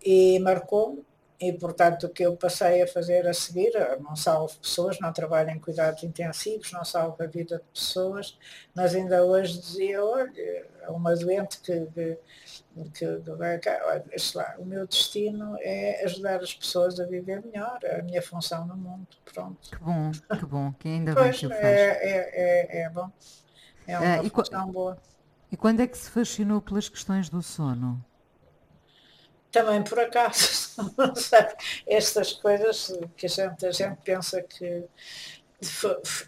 [0.04, 1.04] E marcou
[1.38, 5.50] e portanto o que eu passei a fazer a seguir, não salvo pessoas, não trabalho
[5.50, 8.38] em cuidados intensivos, não salvo a vida de pessoas,
[8.74, 12.18] mas ainda hoje dizia, olha, uma doente que, que,
[12.74, 18.02] que, que olha, lá, o meu destino é ajudar as pessoas a viver melhor, a
[18.02, 19.70] minha função no mundo, pronto.
[19.70, 21.62] Que bom, que bom, que ainda pois, bem que o faz.
[21.62, 23.10] É, é, é, bom,
[23.86, 24.98] é uma uh, função boa.
[25.52, 28.02] E quando é que se fascinou pelas questões do sono?
[29.56, 30.76] Também por acaso,
[31.86, 34.84] estas coisas que a gente, a gente pensa que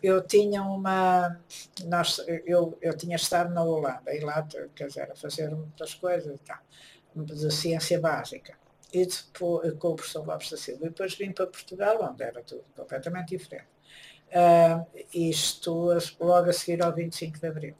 [0.02, 1.38] eu tinha uma
[1.84, 6.40] nós, eu, eu tinha estado na Holanda e lá quer dizer, a fazer muitas coisas
[6.40, 6.62] tá,
[7.14, 8.56] de ciência básica.
[8.90, 10.86] E depois, com o professor Lopes da Silva.
[10.86, 13.68] E depois vim para Portugal onde era tudo completamente diferente.
[14.28, 17.74] Uh, isto logo a seguir ao 25 de Abril.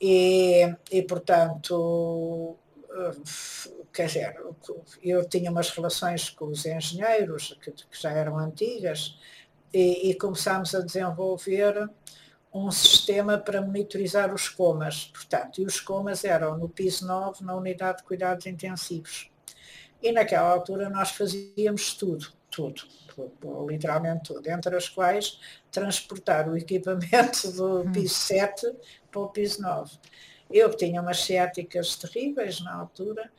[0.00, 2.58] E, e portanto
[3.92, 4.36] quer dizer,
[5.02, 9.18] eu tinha umas relações com os engenheiros que, que já eram antigas
[9.72, 11.88] e, e, começámos a desenvolver
[12.52, 17.56] um sistema para monitorizar os comas, portanto, e os comas eram no piso 9, na
[17.56, 19.28] unidade de cuidados intensivos.
[20.00, 25.40] E naquela altura nós fazíamos tudo, tudo, tudo literalmente tudo, entre as quais
[25.72, 28.72] transportar o equipamento do piso 7
[29.10, 29.98] para o piso 9.
[30.50, 33.30] Eu que tinha umas ciáticas terríveis na altura,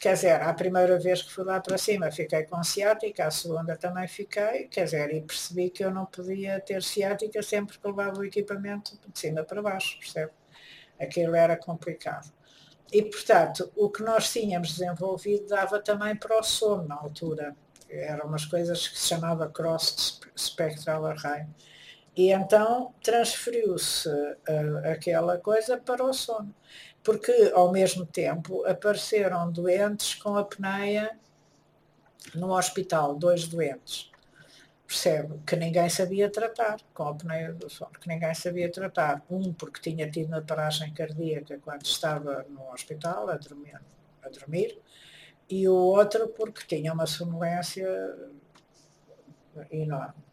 [0.00, 3.76] quer dizer, a primeira vez que fui lá para cima fiquei com ciática, a segunda
[3.76, 8.18] também fiquei, quer dizer, e percebi que eu não podia ter ciática sempre que levava
[8.18, 10.32] o equipamento de cima para baixo, percebe?
[10.98, 12.32] Aquilo era complicado.
[12.92, 17.54] E, portanto, o que nós tínhamos desenvolvido dava também para o sono na altura.
[17.88, 21.46] Eram umas coisas que se chamava Cross Spectral Array.
[22.18, 26.52] E então transferiu-se uh, aquela coisa para o sono
[27.04, 31.16] porque ao mesmo tempo apareceram doentes com apneia
[32.34, 34.10] no hospital, dois doentes.
[34.84, 35.38] Percebe?
[35.46, 39.22] Que ninguém sabia tratar, com a apneia do sono, que ninguém sabia tratar.
[39.30, 43.80] Um porque tinha tido uma paragem cardíaca quando estava no hospital a dormir,
[44.24, 44.76] a dormir
[45.48, 47.88] e o outro porque tinha uma sonolência
[49.70, 50.27] enorme.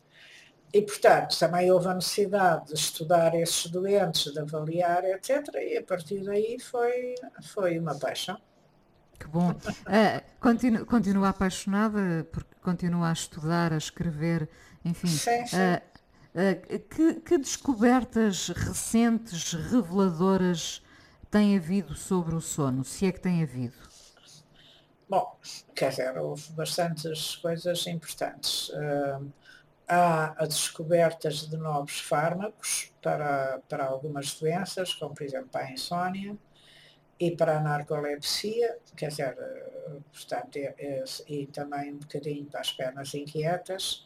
[0.73, 5.47] E, portanto, também houve a necessidade de estudar esses doentes, de avaliar, etc.
[5.55, 8.37] E a partir daí foi, foi uma paixão.
[9.17, 9.51] Que bom.
[9.51, 14.49] Uh, continu, continua apaixonada, porque continua a estudar, a escrever,
[14.83, 15.07] enfim.
[15.07, 15.55] Sim, sim.
[15.55, 20.83] Uh, uh, que, que, descobertas recentes, reveladoras,
[21.31, 23.75] tem havido sobre o sono, se é que tem havido?
[25.07, 25.37] Bom,
[25.75, 28.69] quer dizer, houve bastantes coisas importantes.
[28.69, 29.31] Uh,
[29.87, 36.37] há a descobertas de novos fármacos para, para algumas doenças, como por exemplo a insónia
[37.19, 39.37] e para a narcolepsia, quer dizer,
[40.11, 44.05] portanto, é, é, e também um bocadinho para as pernas inquietas.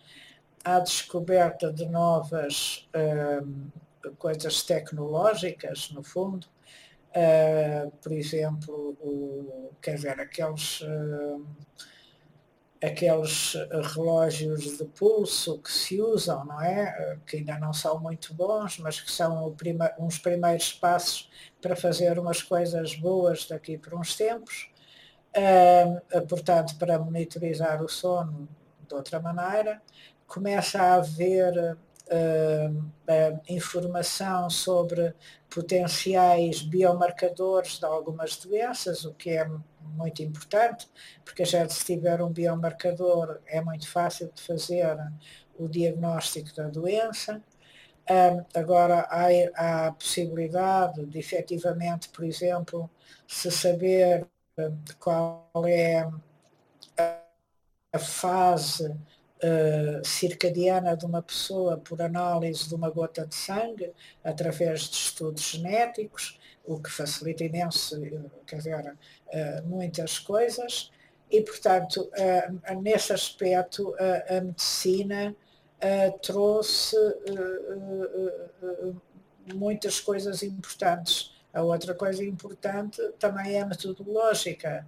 [0.63, 2.87] Há a descoberta de novas
[3.43, 3.69] hum,
[4.17, 6.47] coisas tecnológicas, no fundo,
[7.09, 10.81] uh, por exemplo, o, quer dizer, aqueles.
[10.81, 11.45] Uh,
[12.83, 16.95] aqueles eh, relógios de pulso que se usam, não é?
[16.97, 21.29] Eh, que ainda não são muito bons, mas que são prima, uns primeiros passos
[21.61, 24.69] para fazer umas coisas boas daqui por uns tempos.
[25.29, 28.49] Uh, portanto, para monitorizar o sono
[28.89, 29.81] de outra maneira.
[30.27, 31.77] Começa a haver
[32.11, 35.13] uh, uh, informação sobre
[35.49, 39.49] potenciais biomarcadores de algumas doenças, o que é
[39.81, 40.87] muito importante,
[41.25, 44.97] porque já se tiver um biomarcador é muito fácil de fazer
[45.57, 47.41] o diagnóstico da doença.
[48.53, 52.89] Agora há, a possibilidade de efetivamente, por exemplo,
[53.27, 54.27] se saber
[54.99, 56.09] qual é
[57.91, 58.95] a fase
[59.43, 63.91] uh, circadiana de uma pessoa por análise de uma gota de sangue,
[64.23, 67.99] através de estudos genéticos, o que facilita imenso,
[68.45, 70.91] quer dizer, uh, muitas coisas.
[71.31, 73.95] E, portanto, uh, nesse aspecto,
[74.29, 75.35] a medicina
[76.21, 76.97] trouxe
[79.53, 81.33] muitas coisas importantes.
[81.53, 84.85] A outra coisa importante também é metodológica,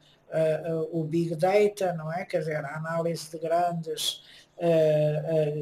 [0.91, 2.25] o Big Data, não é?
[2.25, 4.40] Quer dizer, a análise de grandes eh, eh,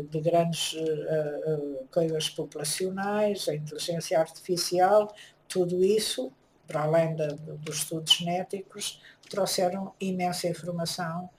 [0.10, 5.14] de grandes eh, coisas populacionais, a inteligência artificial,
[5.48, 6.32] tudo isso,
[6.68, 7.28] para além de,
[7.60, 11.30] dos estudos genéticos, trouxeram imensa informação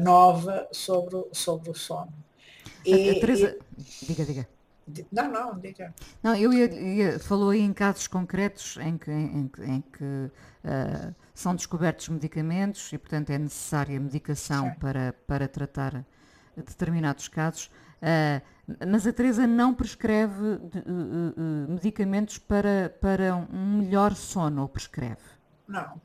[0.00, 2.12] nova sobre, sobre o sono.
[2.84, 4.48] E, a Teresa, e, diga, diga.
[5.12, 5.94] Não, não, diga.
[6.22, 11.14] Não, eu ia, ia, falou aí em casos concretos em que, em, em que uh,
[11.34, 16.04] são descobertos medicamentos e, portanto, é necessária medicação para, para tratar
[16.62, 17.70] determinados casos,
[18.02, 24.68] uh, mas a Teresa não prescreve de, uh, medicamentos para, para um melhor sono, ou
[24.68, 25.22] prescreve?
[25.66, 26.00] Não,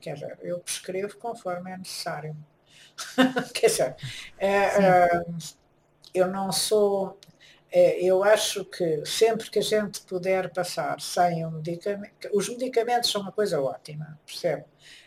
[0.00, 2.36] quer dizer, eu prescrevo conforme é necessário.
[3.54, 3.96] quer dizer,
[4.38, 5.22] é,
[6.14, 7.18] eu não sou.
[7.70, 13.10] É, eu acho que sempre que a gente puder passar sem um medicamento, os medicamentos
[13.10, 14.64] são uma coisa ótima, percebe?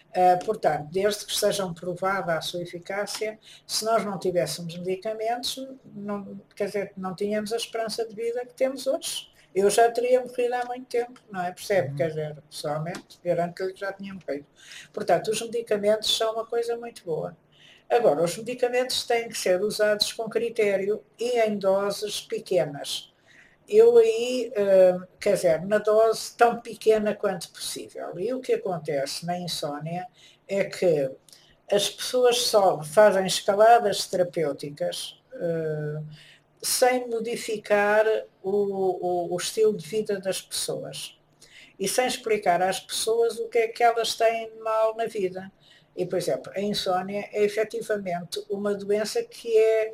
[0.10, 6.42] Uh, portanto, desde que estejam provada a sua eficácia, se nós não tivéssemos medicamentos, não,
[6.56, 9.30] quer dizer, não tínhamos a esperança de vida que temos hoje.
[9.54, 11.52] Eu já teria morrido há muito tempo, não é?
[11.52, 11.90] Percebe?
[11.90, 11.96] Uhum.
[11.96, 14.46] Quer dizer, pessoalmente, garanto que já tinha morrido.
[14.94, 17.38] Portanto, os medicamentos são uma coisa muito boa.
[17.90, 23.09] Agora, os medicamentos têm que ser usados com critério e em doses pequenas
[23.70, 28.20] eu aí, uh, quer dizer, na dose tão pequena quanto possível.
[28.20, 30.08] E o que acontece na insónia
[30.48, 31.12] é que
[31.72, 36.06] as pessoas só fazem escaladas terapêuticas uh,
[36.62, 38.06] sem modificar
[38.42, 41.18] o, o, o, estilo de vida das pessoas
[41.80, 45.50] e sem explicar às pessoas o que é que elas têm de mal na vida.
[45.96, 49.94] E, por exemplo, a insónia é efetivamente uma doença que é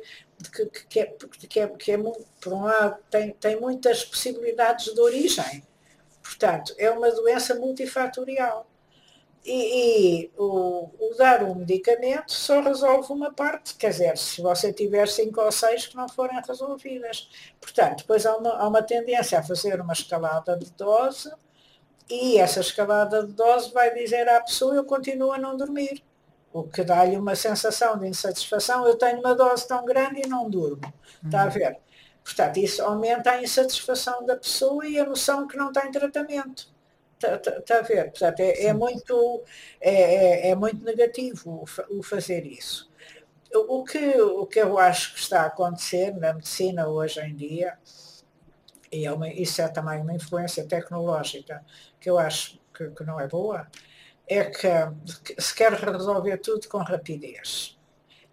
[0.52, 1.06] que, que, é,
[1.48, 5.62] que, é, que é, por um lado, tem, tem muitas possibilidades de origem.
[6.22, 8.66] Portanto, é uma doença multifatorial.
[9.44, 14.72] E, e o, o, dar um medicamento só resolve uma parte, quer dizer, se você
[14.72, 17.28] tiver cinco ou seis que não forem resolvidas.
[17.60, 21.30] Portanto, depois há uma, há uma tendência a fazer uma escalada de dose
[22.10, 26.02] e essa escalada de dose vai dizer à pessoa eu continuo a não dormir.
[26.52, 30.48] O que dá-lhe uma sensação de insatisfação, eu tenho uma dose tão grande e não
[30.48, 30.92] durmo.
[31.24, 31.50] Está a uhum.
[31.50, 31.78] ver?
[32.24, 36.68] Portanto, isso aumenta a insatisfação da pessoa e a noção que não tem tratamento.
[37.14, 38.10] Está, tá, tá a ver?
[38.10, 39.44] Portanto, é, é muito,
[39.80, 42.90] é, é, é, muito negativo o, o fazer isso.
[43.54, 47.78] O que, o que eu acho que está a acontecer na medicina hoje em dia,
[48.90, 51.64] e é uma, isso é também uma influência tecnológica
[51.98, 53.66] que eu acho que, que não é boa,
[54.28, 54.68] é que
[55.40, 57.78] se quer resolver tudo com rapidez.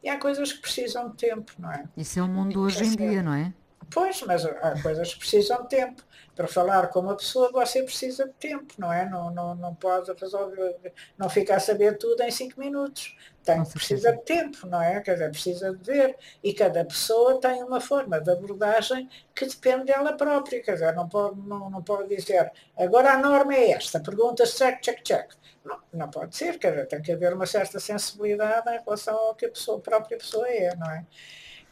[0.03, 1.85] E há coisas que precisam de tempo, não é?
[1.95, 3.53] Isso é o mundo hoje em dia, não é?
[3.93, 6.03] Pois, mas há coisas que precisam de tempo.
[6.35, 9.07] Para falar com uma pessoa você precisa de tempo, não é?
[9.07, 13.15] Não, não, não pode resolver, não fica a saber tudo em cinco minutos.
[13.43, 14.99] Tem, precisa de tempo, não é?
[14.99, 16.17] Quer dizer, precisa de ver.
[16.43, 20.63] E cada pessoa tem uma forma de abordagem que depende dela própria.
[20.63, 24.81] Quer dizer, não pode, não, não pode dizer, agora a norma é esta, pergunta check,
[24.81, 25.33] check, check.
[25.63, 29.35] Não, não pode ser, quer dizer, tem que haver uma certa sensibilidade em relação ao
[29.35, 31.05] que a, pessoa, a própria pessoa é, não é?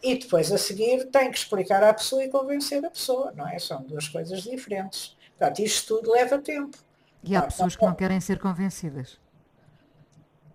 [0.03, 3.59] E depois a seguir tem que explicar à pessoa e convencer a pessoa, não é?
[3.59, 5.15] São duas coisas diferentes.
[5.37, 6.77] Portanto, isto tudo leva tempo.
[7.23, 9.19] E há pessoas que não querem ser convencidas?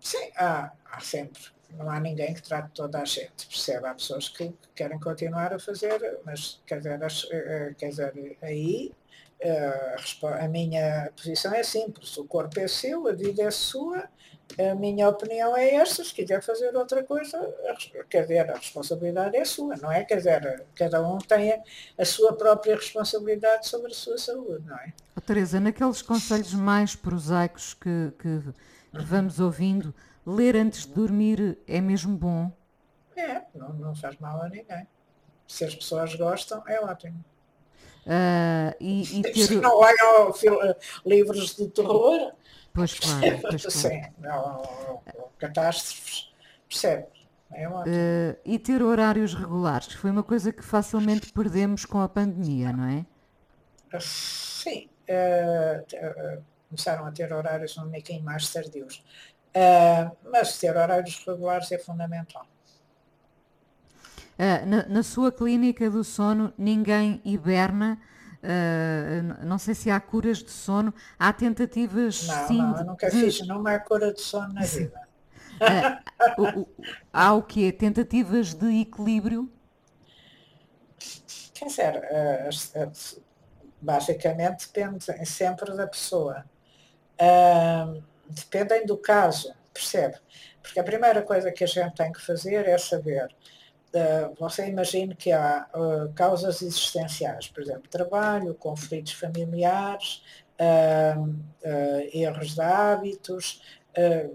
[0.01, 1.43] Sim, há, há sempre.
[1.71, 3.87] Não há ninguém que trate toda a gente, percebe?
[3.87, 8.93] Há pessoas que querem continuar a fazer, mas quer dizer, eh, eh, quer dizer aí
[9.41, 9.97] eh,
[10.41, 14.09] a minha posição é simples, o corpo é seu, a vida é sua,
[14.59, 17.39] a minha opinião é esta, se quiser fazer outra coisa,
[18.09, 20.05] quer dizer, a responsabilidade é sua, não é?
[20.05, 21.63] Quer dizer, cada um tem
[21.99, 24.93] a, sua própria responsabilidade sobre a sua saúde, não é?
[25.17, 28.43] Oh, Teresa, naqueles conselhos mais prosaicos que, que
[28.93, 29.95] vamos ouvindo,
[30.27, 32.51] ler antes de dormir é mesmo bom?
[33.15, 34.87] É, não, não faz mal a ninguém.
[35.47, 37.23] Se as pessoas gostam, é ótimo.
[38.07, 39.35] Uh, e, e ter...
[39.35, 40.33] Se não olham
[41.05, 42.33] livros de terror,
[42.77, 43.39] Pois claro.
[43.41, 43.71] Pois claro.
[43.71, 45.03] Sim, não,
[45.39, 46.31] catástrofes,
[46.69, 47.07] percebe?
[47.51, 47.83] É uh,
[48.45, 53.07] e ter horários regulares, foi uma coisa que facilmente perdemos com a pandemia, não é?
[53.99, 59.03] Sim, uh, começaram a ter horários um pouquinho mais tardios.
[60.31, 62.47] mas ter horários regulares é fundamental.
[64.67, 67.99] Na, na, sua clínica do sono, ninguém hiberna
[68.43, 72.59] Uh, não sei se há curas de sono, há tentativas não, sim.
[72.59, 73.21] Não, eu nunca de...
[73.21, 75.01] fiz nenhuma é cura de sono na vida.
[76.37, 76.69] Uh, o, o,
[77.13, 77.73] há o quê?
[77.73, 79.51] Tentativas de equilíbrio?
[81.55, 83.11] Quer dizer, uh,
[83.81, 86.45] basicamente depende sempre da pessoa.
[88.29, 90.17] dependem do caso, percebe?
[90.63, 93.35] Porque a primeira coisa que a gente tem que fazer é saber
[94.39, 100.23] você imagina que há uh, causas existenciais, por exemplo, trabalho, conflitos familiares,
[100.61, 103.63] uh, uh, erros de hábitos,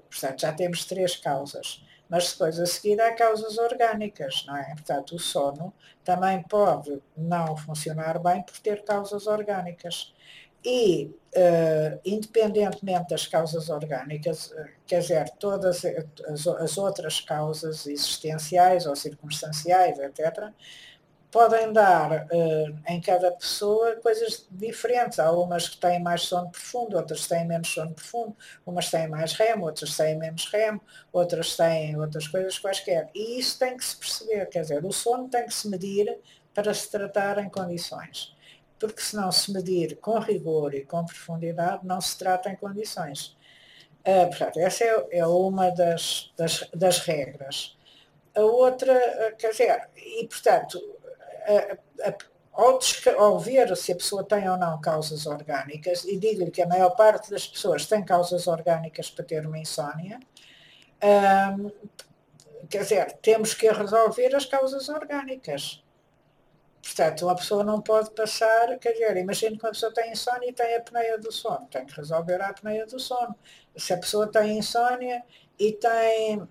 [0.09, 1.83] portanto, já temos três causas.
[2.09, 4.73] Mas depois a seguir há causas orgânicas, não é?
[4.73, 5.73] Portanto, o sono
[6.03, 10.13] também pode não funcionar bem por ter causas orgânicas
[10.63, 11.05] e,
[11.35, 18.95] uh, independentemente das causas orgânicas, uh, quer dizer, todas as, as, outras causas existenciais ou
[18.95, 20.49] circunstanciais, etc.,
[21.31, 25.17] podem dar uh, em cada pessoa coisas diferentes.
[25.17, 28.35] Há umas que têm mais sono profundo, outras têm menos sono profundo,
[28.65, 30.81] umas têm mais remo, outras têm menos remo,
[31.11, 33.09] outras têm outras coisas quaisquer.
[33.15, 36.19] E isso tem que se perceber, quer dizer, o sono tem que se medir
[36.53, 38.35] para se tratar em condições
[38.81, 43.37] porque se não se medir com rigor e com profundidade, não se trata em condições.
[43.99, 47.77] Uh, portanto, essa é, é uma das, das, das, regras.
[48.35, 51.77] A outra, uh, quer dizer, e portanto, uh,
[52.51, 52.79] ao,
[53.19, 56.89] ao, ver se a pessoa tem ou não causas orgânicas, e digo-lhe que a maior
[56.95, 60.19] parte das pessoas tem causas orgânicas para ter uma insónia,
[62.69, 65.83] quer dizer, temos que resolver as causas orgânicas.
[66.81, 70.53] Portanto, uma pessoa não pode passar, quer dizer, imagine que uma pessoa tem insónia e
[70.53, 73.35] tem apneia do sono, tem que resolver a apneia do sono.
[73.77, 75.23] Se a pessoa tem insónia
[75.59, 76.41] e tem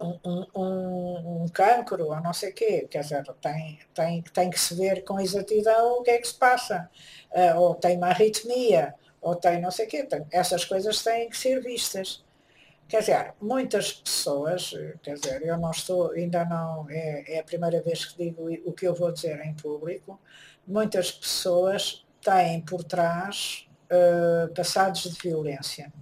[0.00, 0.18] um,
[0.54, 4.74] um, um, cancro ou não sei o quê, quer dizer, tem, tem, tem que se
[4.74, 6.88] ver com exatidão o que é que se passa,
[7.32, 11.28] uh, ou tem uma arritmia, ou tem não sei o quê, tem, essas coisas têm
[11.28, 12.23] que ser vistas.
[12.94, 14.72] Quer dizer, muitas pessoas,
[15.02, 18.72] quer dizer, eu não estou, ainda não, é, é, a primeira vez que digo o
[18.72, 20.20] que eu vou dizer em público,
[20.64, 25.92] muitas pessoas têm por trás uh, passados de violência.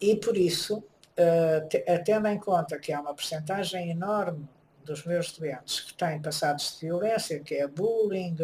[0.00, 4.48] E por isso, uh, tendo em conta que há uma percentagem enorme
[4.86, 8.36] dos meus doentes que têm passados de violência, que é bullying,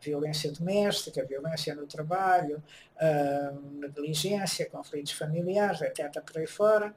[0.00, 2.62] violência doméstica, violência no trabalho,
[2.96, 6.94] uh, negligência, conflitos familiares, etc., por aí fora,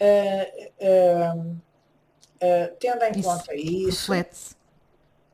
[0.00, 1.56] uh, uh,
[2.78, 4.60] tendo em isso conta isso, reflete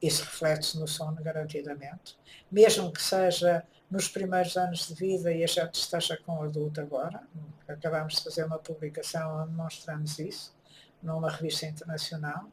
[0.02, 2.18] isso reflete-se no sono garantidamente,
[2.52, 7.22] mesmo que seja nos primeiros anos de vida e a gente esteja com adulto agora,
[7.66, 10.54] acabamos de fazer uma publicação onde mostramos isso,
[11.02, 12.46] numa revista internacional,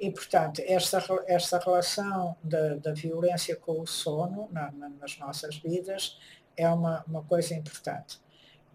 [0.00, 5.56] e, portanto, esta, esta relação da, da violência com o sono na, na, nas nossas
[5.56, 6.18] vidas
[6.56, 8.20] é uma, uma coisa importante.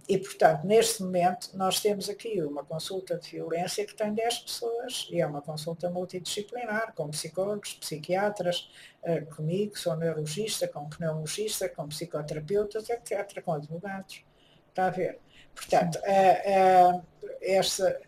[0.07, 5.07] E, portanto, neste momento, nós temos aqui uma consulta de violência que tem 10 pessoas
[5.09, 8.69] e é uma consulta multidisciplinar, com psicólogos, psiquiatras,
[9.03, 14.26] uh, comigo, sou neurologista, com pneumologista, com psicoterapeutas, etc., com advogados.
[14.69, 15.19] Está a ver?
[15.55, 17.05] Portanto, uh, uh,
[17.41, 18.01] esta,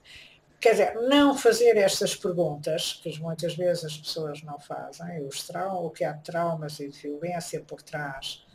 [0.59, 5.85] quer dizer, não fazer estas perguntas, que muitas vezes as pessoas não fazem, os traumas,
[5.85, 8.45] o que há de traumas e de violência por trás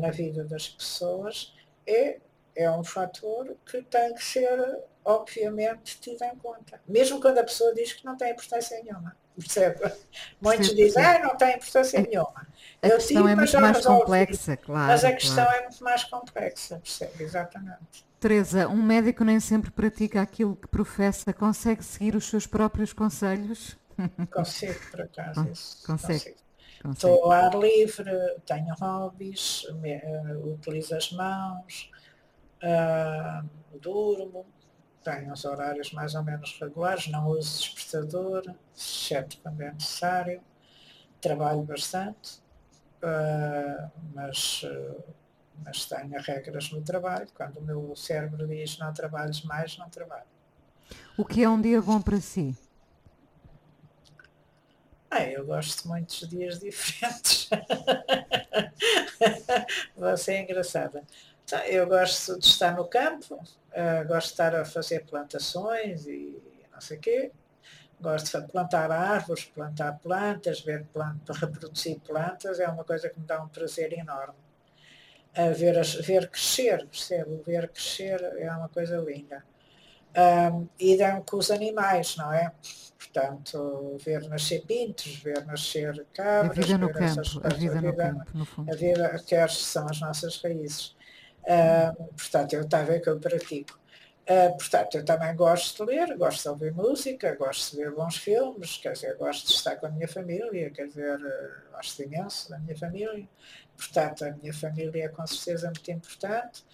[0.00, 1.54] na vida das pessoas,
[1.86, 2.18] é
[2.54, 6.80] é um fator que tem que ser, obviamente, tido em conta.
[6.86, 9.16] Mesmo quando a pessoa diz que não tem importância nenhuma.
[9.36, 9.80] Percebe?
[10.40, 12.46] Muitos sim, dizem, ah, não tem importância a, nenhuma.
[12.82, 14.86] A Eu questão é muito mais complexa, claro.
[14.86, 15.58] Mas a questão claro.
[15.58, 17.24] é muito mais complexa, percebe?
[17.24, 18.04] Exatamente.
[18.22, 21.32] Teresa, um médico nem sempre pratica aquilo que professa.
[21.32, 23.76] Consegue seguir os seus próprios conselhos?
[24.32, 25.48] Consigo, por acaso.
[25.48, 25.84] Isso.
[25.84, 26.36] Consegue.
[26.80, 26.92] Consigo.
[26.92, 28.10] Estou ao ar livre,
[28.46, 31.90] tenho hobbies, me, uh, utilizo as mãos,
[32.62, 33.48] uh,
[33.80, 34.46] durmo,
[35.02, 40.40] tenho os horários mais ou menos regulares, não uso despertador, exceto quando é necessário,
[41.20, 42.40] trabalho bastante,
[43.02, 45.04] uh, mas, uh,
[45.64, 50.26] mas tenho regras no trabalho, quando o meu cérebro diz não trabalhes mais, não trabalho.
[51.16, 52.56] O que é um dia bom para si?
[55.10, 57.50] Ah, eu gosto de muitos dias diferentes.
[59.94, 61.04] Você é engraçada.
[61.46, 66.42] Tá, eu gosto de estar no campo, uh, gosto de estar a fazer plantações e
[66.72, 67.32] não sei o quê.
[68.00, 73.26] Gosto de plantar árvores, plantar plantas, ver plantas, reproduzir plantas, é uma coisa que me
[73.26, 74.41] dá um prazer enorme.
[75.36, 77.40] Uh, ver, ver crescer, percebe?
[77.46, 79.42] Ver crescer é uma coisa linda.
[80.14, 82.52] Um, e dão com os animais, não é?
[82.98, 86.58] Portanto, ver nascer pintos, ver nascer cabras.
[86.58, 88.70] A vida no campo, a vida, a vida no campo, no fundo.
[88.70, 90.94] A vida, que são as nossas raízes.
[91.44, 93.81] Uh, portanto, eu estava que eu pratico.
[94.22, 98.16] Uh, portanto, eu também gosto de ler, gosto de ouvir música, gosto de ver bons
[98.16, 102.48] filmes, quer dizer, gosto de estar com a minha família, quer dizer, uh, gosto imenso
[102.48, 103.28] da minha família.
[103.76, 106.64] Portanto, a minha família é com certeza muito importante.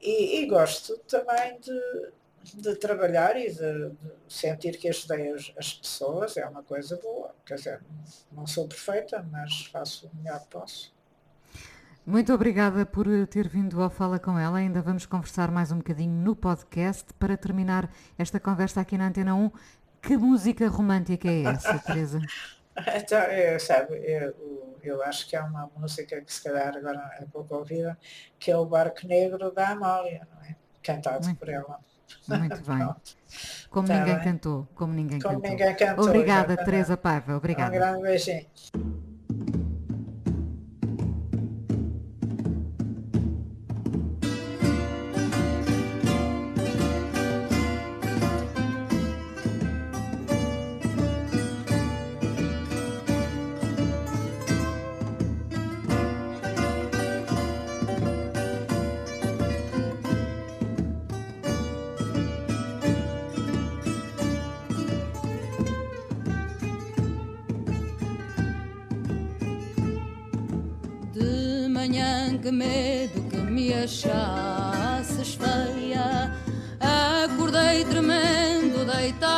[0.00, 2.12] E, e gosto também de,
[2.54, 7.34] de trabalhar e de, de, sentir que ajudei as, as, pessoas, é uma coisa boa.
[7.44, 7.80] Quer dizer,
[8.30, 10.93] não sou perfeita, mas faço o melhor que posso.
[12.06, 14.58] Muito obrigada por ter vindo ao Fala com ela.
[14.58, 17.14] Ainda vamos conversar mais um bocadinho no podcast.
[17.14, 19.50] Para terminar esta conversa aqui na Antena 1,
[20.02, 22.20] que música romântica é essa, Teresa?
[22.94, 27.24] então, eu, sabe, eu, eu acho que há uma música que se calhar agora é
[27.24, 27.96] pouco ouvida,
[28.38, 30.56] que é o Barco Negro da Amália, não é?
[30.82, 31.78] Cantado muito, por ela.
[32.28, 32.94] Muito bem.
[33.70, 34.24] Como tá ninguém bem?
[34.24, 35.50] cantou, como ninguém como cantou.
[35.50, 36.04] Ninguém cantou.
[36.04, 37.34] Obrigada, Teresa Paiva.
[37.34, 37.70] Obrigada.
[37.70, 38.46] Um grande beijinho.
[72.44, 76.30] Que medo que me achasses feia.
[76.78, 79.33] Acordei tremendo, deitada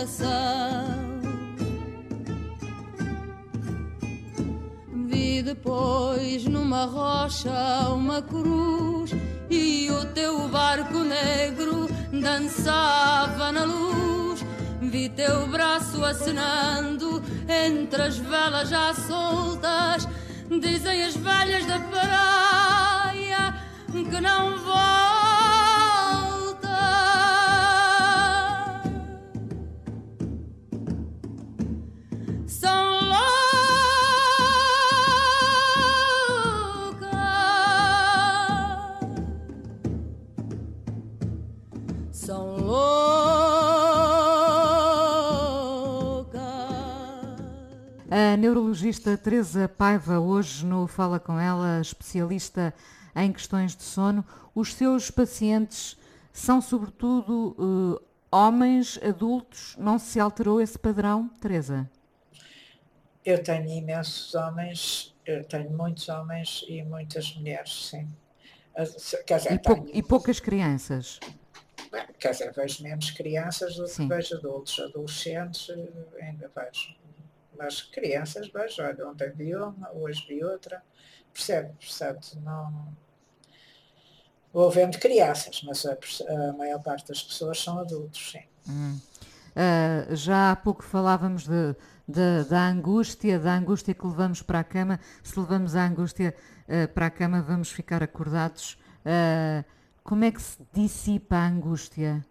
[0.00, 1.20] coração.
[5.08, 9.10] Vi depois numa rocha uma cruz
[9.50, 14.44] e o teu barco negro dançava na luz.
[14.80, 20.08] Vi teu braço acenando entre as velas já soltas.
[20.60, 23.54] Dizem as velhas da praia
[23.92, 25.09] que não volta.
[48.40, 52.72] Neurologista Teresa Paiva, hoje no Fala Com Ela, especialista
[53.14, 54.24] em questões de sono.
[54.54, 55.96] Os seus pacientes
[56.32, 57.54] são sobretudo
[58.00, 59.76] eh, homens adultos.
[59.78, 61.88] Não se alterou esse padrão, Teresa?
[63.24, 68.08] Eu tenho imensos homens, eu tenho muitos homens e muitas mulheres, sim.
[68.74, 71.20] As- Quer dizer, E, pou- tenho- e poucas crianças.
[71.92, 74.78] Bem, Quer dizer, vejo menos crianças do que vejo adultos.
[74.80, 76.94] Adolescentes eh, ainda vejo.
[77.58, 80.82] Mas crianças vejo, olha, ontem vi uma, hoje vi outra.
[81.32, 81.72] Percebe?
[81.78, 82.88] Portanto, não.
[84.52, 85.92] Vou vendo crianças, mas a,
[86.48, 88.42] a maior parte das pessoas são adultos, sim.
[88.68, 88.98] Hum.
[89.54, 91.74] Ah, já há pouco falávamos de-
[92.08, 94.98] de- da angústia, da angústia que levamos para a cama.
[95.22, 96.34] Se levamos a angústia
[96.68, 98.76] ah, para a cama, vamos ficar acordados.
[99.04, 99.64] Ah,
[100.02, 102.24] como é que se dissipa a angústia?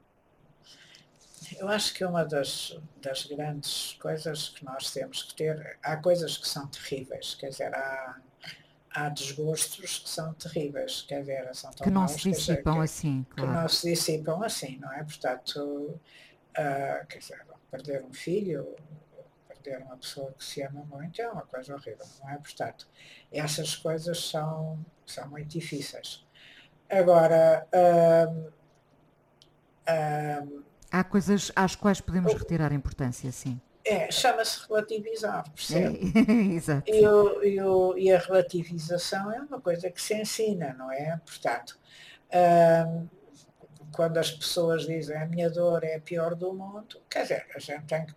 [1.58, 6.38] Eu acho que uma das, das grandes coisas que nós temos que ter, há coisas
[6.38, 8.20] que são terríveis, quer dizer, há,
[8.92, 12.74] há desgostos que são terríveis, quer dizer, são tão Que não maus, se dizer, dissipam
[12.76, 13.54] que- assim, que claro.
[13.54, 15.04] não se dissipam assim, não é?
[15.04, 16.00] Portanto,
[16.56, 18.76] ah, quer dizer, perder um filho,
[19.48, 22.38] perder uma pessoa que se ama muito é uma coisa horrível, não é?
[22.38, 22.88] Portanto,
[23.32, 26.26] essas coisas são, são muito difíceis.
[26.90, 28.52] Agora, ahm,
[29.86, 33.60] ahm, Há coisas às quais podemos retirar a importância, sim.
[33.86, 36.00] é, chama-se relativizar, percebe?
[36.56, 36.92] Exato.
[36.92, 41.20] E, o- e o- e a relativização é uma coisa que se ensina, não é?
[41.26, 41.80] Portanto,
[42.32, 43.08] ahm,
[43.92, 47.60] quando as pessoas dizem a minha dor é a pior do mundo, quer dizer, a
[47.60, 48.14] gente tem que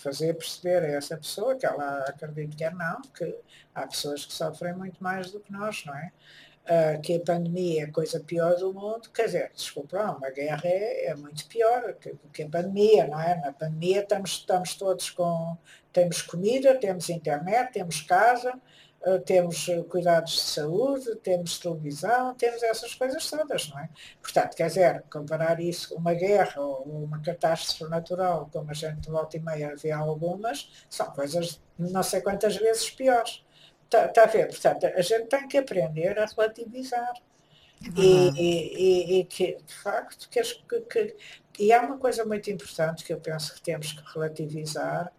[0.00, 3.34] fazer perceber a essa pessoa que ela acredite quer não, que
[3.74, 6.12] há pessoas que sofrem muito mais do que nós, não é?
[6.66, 10.62] Ah, que a pandemia é a coisa pior do mundo, quer dizer, desculpa, uma guerra
[10.64, 13.34] é, é muito pior que, que a pandemia, não é?
[13.36, 15.58] Na pandemia estamos, estamos todos com,
[15.92, 18.58] temos comida, temos internet, temos casa,
[19.04, 23.90] ah, temos cuidados de saúde, temos televisão, temos essas coisas todas, não é?
[24.22, 29.36] Portanto, quer dizer, comparar isso, uma guerra ou uma catástrofe natural, como a gente volta
[29.36, 33.44] e meia vê algumas, são coisas não sei quantas vezes piores.
[33.84, 34.48] Está, está a ver?
[34.48, 37.14] Portanto, a gente tem que aprender a relativizar.
[37.96, 41.16] E, e- e- e que, de facto, que- que-
[41.58, 45.12] e há uma coisa muito importante que eu penso que temos que relativizar,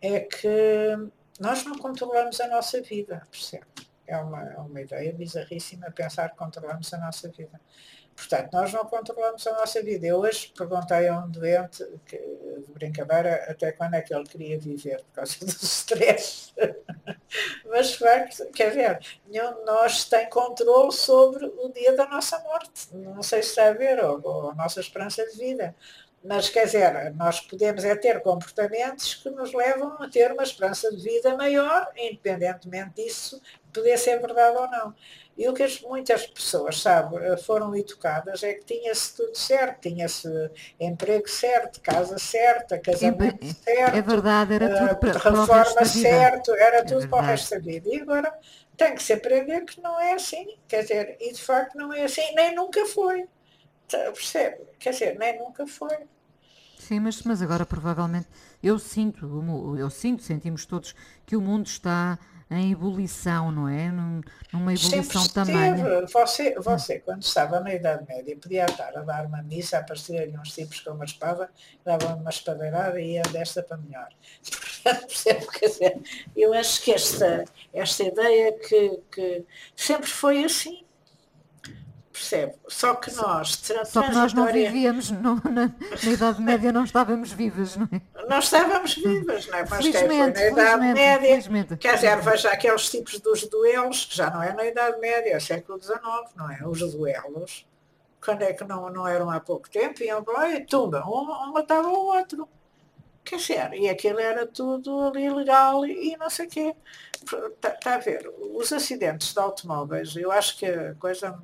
[0.00, 0.96] é que
[1.40, 3.66] nós não controlamos a nossa vida, percebe?
[4.06, 7.60] É uma, é uma ideia bizarríssima pensar que controlamos a nossa vida.
[8.14, 10.06] Portanto, nós não controlamos a nossa vida.
[10.06, 14.58] Eu hoje perguntei a um doente, que, de brincadeira, até quando é que ele queria
[14.58, 16.52] viver, por causa do stress.
[17.66, 22.38] Mas, de facto, quer ver, nenhum de nós tem controle sobre o dia da nossa
[22.40, 22.94] morte.
[22.94, 25.74] Não sei se está a ver, ou, ou a nossa esperança de vida.
[26.24, 30.94] Mas, quer dizer, nós podemos é ter comportamentos que nos levam a ter uma esperança
[30.94, 33.40] de vida maior, independentemente disso
[33.72, 34.94] poder ser verdade ou não.
[35.36, 40.28] E o que as, muitas pessoas, sabe, foram educadas é que tinha-se tudo certo, tinha-se
[40.78, 45.84] emprego certo, casa certa, casamento certo, É verdade, era tudo eh, para, para reforma vida.
[45.84, 47.88] certo, era É tudo para o resto da vida.
[47.88, 48.32] E agora
[48.76, 52.04] tem que se aprender que não é assim, quer dizer, e de facto não é
[52.04, 53.28] assim, nem nunca foi.
[53.88, 54.64] Tá, Percebe?
[54.78, 55.96] Quer dizer, nem nunca foi.
[56.76, 58.28] Sim, mas, mas agora provavelmente
[58.62, 60.94] eu sinto, eu sinto, sentimos todos
[61.24, 62.18] que o mundo está
[62.58, 63.90] em ebulição, não é?
[63.90, 64.20] Num-
[64.52, 65.74] numa ebulição Sempre tamanha.
[65.76, 66.06] esteve.
[66.12, 70.52] Você, você, quando estava na Idade Média, podia estar a dar uma missa, aparecer-lhe uns
[70.52, 71.50] tipos com uma espada,
[71.84, 74.08] davam uma espadeirada e ia desta para melhor.
[76.36, 79.44] Eu acho que esta, esta ideia que, que
[79.76, 80.84] sempre foi assim.
[82.32, 82.54] Percebe?
[82.68, 87.30] Só que nós, tra- Só que nós não vivíamos, na, na Idade Média não estávamos
[87.32, 88.00] vivas, não é?
[88.26, 89.66] Nós estávamos vivas, não é?
[89.68, 91.76] Mas quem foi Felizmente, na Idade felizmente, Média, felizmente.
[91.76, 95.40] quer dizer, veja aqueles tipos dos duelos, que já não é na Idade Média, é
[95.40, 96.00] século XIX,
[96.34, 96.60] não é?
[96.66, 97.66] Os duelos,
[98.24, 101.48] quando é que não, não eram há pouco tempo, iam para lá e tumba, um,
[101.48, 102.48] um matava o outro.
[103.24, 106.74] Quer dizer, e aquilo era tudo ali legal e, e não sei o quê.
[107.62, 111.38] Está a ver, os acidentes de automóveis, eu acho que a coisa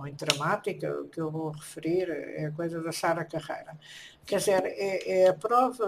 [0.00, 3.78] muito dramática, o que eu vou referir é a coisa da Sara Carreira.
[4.24, 5.86] Quer dizer, é, é a prova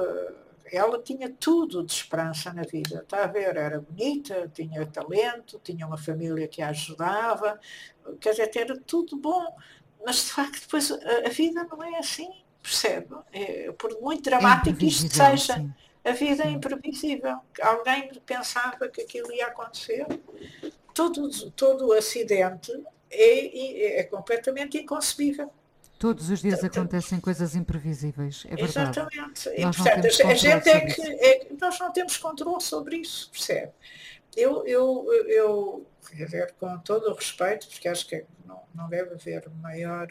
[0.72, 3.00] ela tinha tudo de esperança na vida.
[3.00, 3.56] Está a ver?
[3.56, 7.60] Era bonita, tinha talento, tinha uma família que a ajudava,
[8.18, 9.54] quer dizer, era tudo bom.
[10.04, 12.30] Mas de facto depois a, vida não é assim,
[12.62, 13.14] percebe?
[13.32, 15.72] É, por muito dramático que isto seja, sim.
[16.04, 17.38] a vida é imprevisível.
[17.60, 20.06] Alguém pensava que aquilo ia acontecer.
[20.94, 22.72] Todo, todo o acidente
[23.12, 25.52] é, é completamente inconcebível.
[25.98, 28.98] Todos os dias acontecem coisas imprevisíveis, é verdade.
[28.98, 29.48] Exatamente.
[29.50, 33.70] E, portanto, a gente é que é, nós não temos controle sobre isso, percebe?
[34.36, 39.14] Eu, eu, eu quer dizer, com todo o respeito, porque acho que não, não deve
[39.14, 40.08] haver maior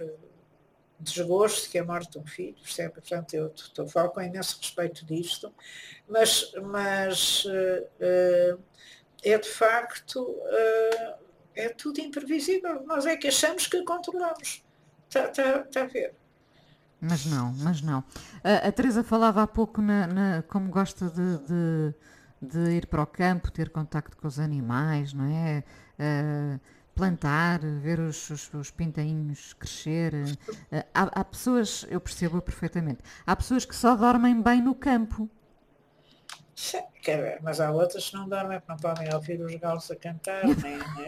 [0.98, 2.94] desgosto que a morte de um filho, percebe?
[2.94, 5.54] Portanto, eu estou falo com imenso respeito disto,
[6.08, 8.60] mas, mas uh,
[9.24, 11.21] é de facto uh,
[11.56, 12.84] é tudo imprevisível.
[12.86, 14.64] Nós é que achamos que controlamos.
[15.08, 16.16] Está tá, tá a ver?
[17.02, 18.04] Mas não, mas não.
[18.44, 21.94] A, a Teresa falava há pouco na, na como gosta de, de,
[22.42, 25.64] de, ir para o campo, ter contacto com os animais, não é?
[26.00, 26.60] Uh,
[26.94, 30.14] plantar, ver os, os, os pintainhos crescer.
[30.14, 35.28] Uh, há, há pessoas, eu percebo perfeitamente, há pessoas que só dormem bem no campo.
[36.62, 39.90] Sim, quer ver, mas há outras que não dormem porque não podem ouvir os galos
[39.90, 41.08] a cantar, nem, nem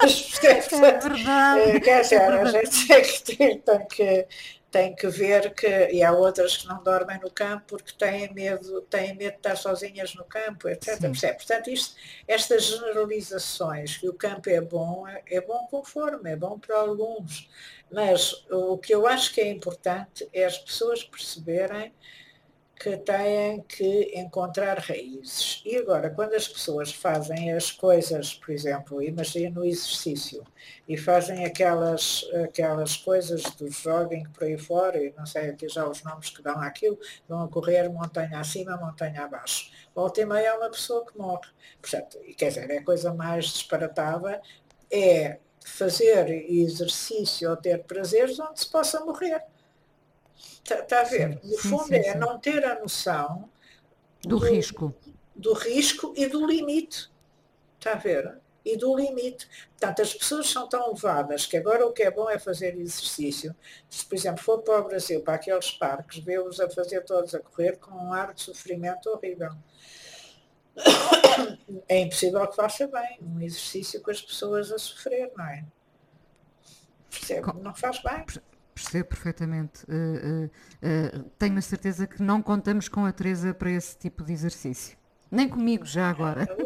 [0.00, 1.60] as É verdade.
[1.60, 4.26] Eh, quer dizer, é a gente tem que, tem, que,
[4.70, 5.68] tem que ver que.
[5.92, 9.56] E há outras que não dormem no campo porque têm medo, têm medo de estar
[9.56, 10.98] sozinhas no campo, etc.
[11.36, 11.94] Portanto, isto,
[12.26, 17.50] estas generalizações, que o campo é bom, é, é bom conforme, é bom para alguns.
[17.92, 21.92] Mas o que eu acho que é importante é as pessoas perceberem
[22.78, 25.62] que têm que encontrar raízes.
[25.64, 30.44] E agora, quando as pessoas fazem as coisas, por exemplo, imagina o exercício,
[30.86, 35.88] e fazem aquelas, aquelas coisas do jogging por aí fora, e não sei aqui já
[35.88, 39.70] os nomes que dão aquilo, vão a correr montanha acima, montanha abaixo.
[39.94, 41.48] Volta e meia é uma pessoa que morre.
[41.80, 44.40] Portanto, quer dizer, é a coisa mais disparatada,
[44.90, 49.42] é fazer exercício ou ter prazeres onde se possa morrer.
[50.36, 51.38] Está tá a ver?
[51.40, 53.48] Sim, no fundo sim, é não ter a noção
[54.22, 54.94] do, do, risco.
[55.34, 57.10] Do risco e do limite.
[57.78, 58.38] Está a ver?
[58.64, 59.48] E do limite.
[59.70, 63.54] Portanto, as pessoas são tão levadas que agora o que é bom é fazer exercício.
[63.88, 67.38] Se, por exemplo, for para o Brasil, para aqueles parques, vê-os a fazer todos a
[67.38, 69.50] correr com um ar de sofrimento horrível.
[71.88, 75.64] É impossível que faça bem um exercício com as pessoas a sofrer, não é?
[77.10, 77.52] Percebe?
[77.60, 78.24] Não faz bem.
[78.76, 79.84] Percebo perfeitamente.
[79.84, 84.22] Uh, uh, uh, tenho a certeza que não contamos com a Teresa para esse tipo
[84.22, 84.98] de exercício.
[85.30, 86.46] Nem comigo já agora.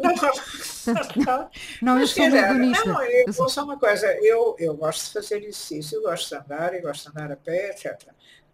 [1.15, 1.49] Não,
[1.81, 2.85] não eu sou hedonista.
[2.85, 6.73] Não, eu vou só uma coisa, eu, eu gosto de fazer exercício, gosto de andar,
[6.73, 8.01] e gosto de andar a pé, etc.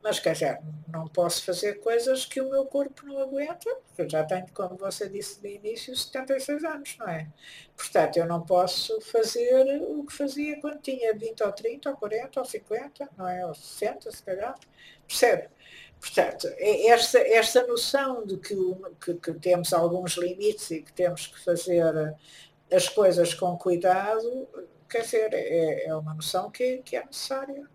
[0.02, 4.10] Mas, quer dizer, não posso fazer coisas que o meu corpo não aguenta, porque eu
[4.10, 7.28] já tenho, como você disse de início, 76 anos, não é?
[7.76, 12.40] Portanto, eu não posso fazer o que fazia quando tinha 20 ou 30 ou 40
[12.40, 13.46] ou 50, não é?
[13.46, 14.56] Ou 60, se calhar.
[15.08, 15.50] Percebe?
[16.00, 18.56] Portanto, esta, esta noção de que,
[19.04, 22.16] que, que temos alguns limites e que temos que fazer
[22.72, 24.48] as coisas com cuidado,
[24.90, 27.68] quer dizer, é, é uma noção que, que é necessária.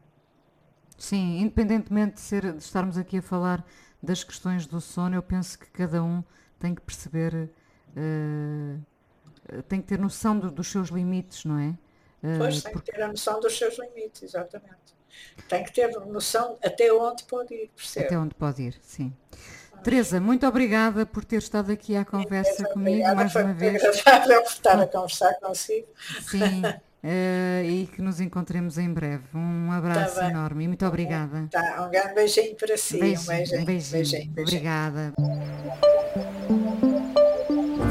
[1.03, 3.66] Sim, independentemente de, ser, de estarmos aqui a falar
[4.00, 6.22] das questões do sono, eu penso que cada um
[6.61, 7.50] tem que perceber,
[7.88, 11.70] uh, tem que ter noção do, dos seus limites, não é?
[12.22, 12.92] Uh, pois, tem porque...
[12.92, 14.94] que ter a noção dos seus limites, exatamente.
[15.48, 18.07] Tem que ter noção até onde pode ir, percebe?
[18.07, 19.12] Até onde pode ir, sim.
[19.82, 23.82] Teresa, muito obrigada por ter estado aqui à conversa sim, comigo mais uma vez.
[23.82, 25.88] Obrigada por estar a conversar consigo.
[26.20, 26.62] Sim.
[27.05, 29.24] Uh, e que nos encontremos em breve.
[29.34, 31.48] Um abraço tá enorme e muito obrigada.
[31.50, 33.00] Tá, um grande beijinho para si.
[33.00, 33.64] Beijinho, um beijinho.
[33.64, 33.96] Beijinho.
[33.96, 34.61] beijinho, beijinho.
[34.61, 35.12] Obrigada.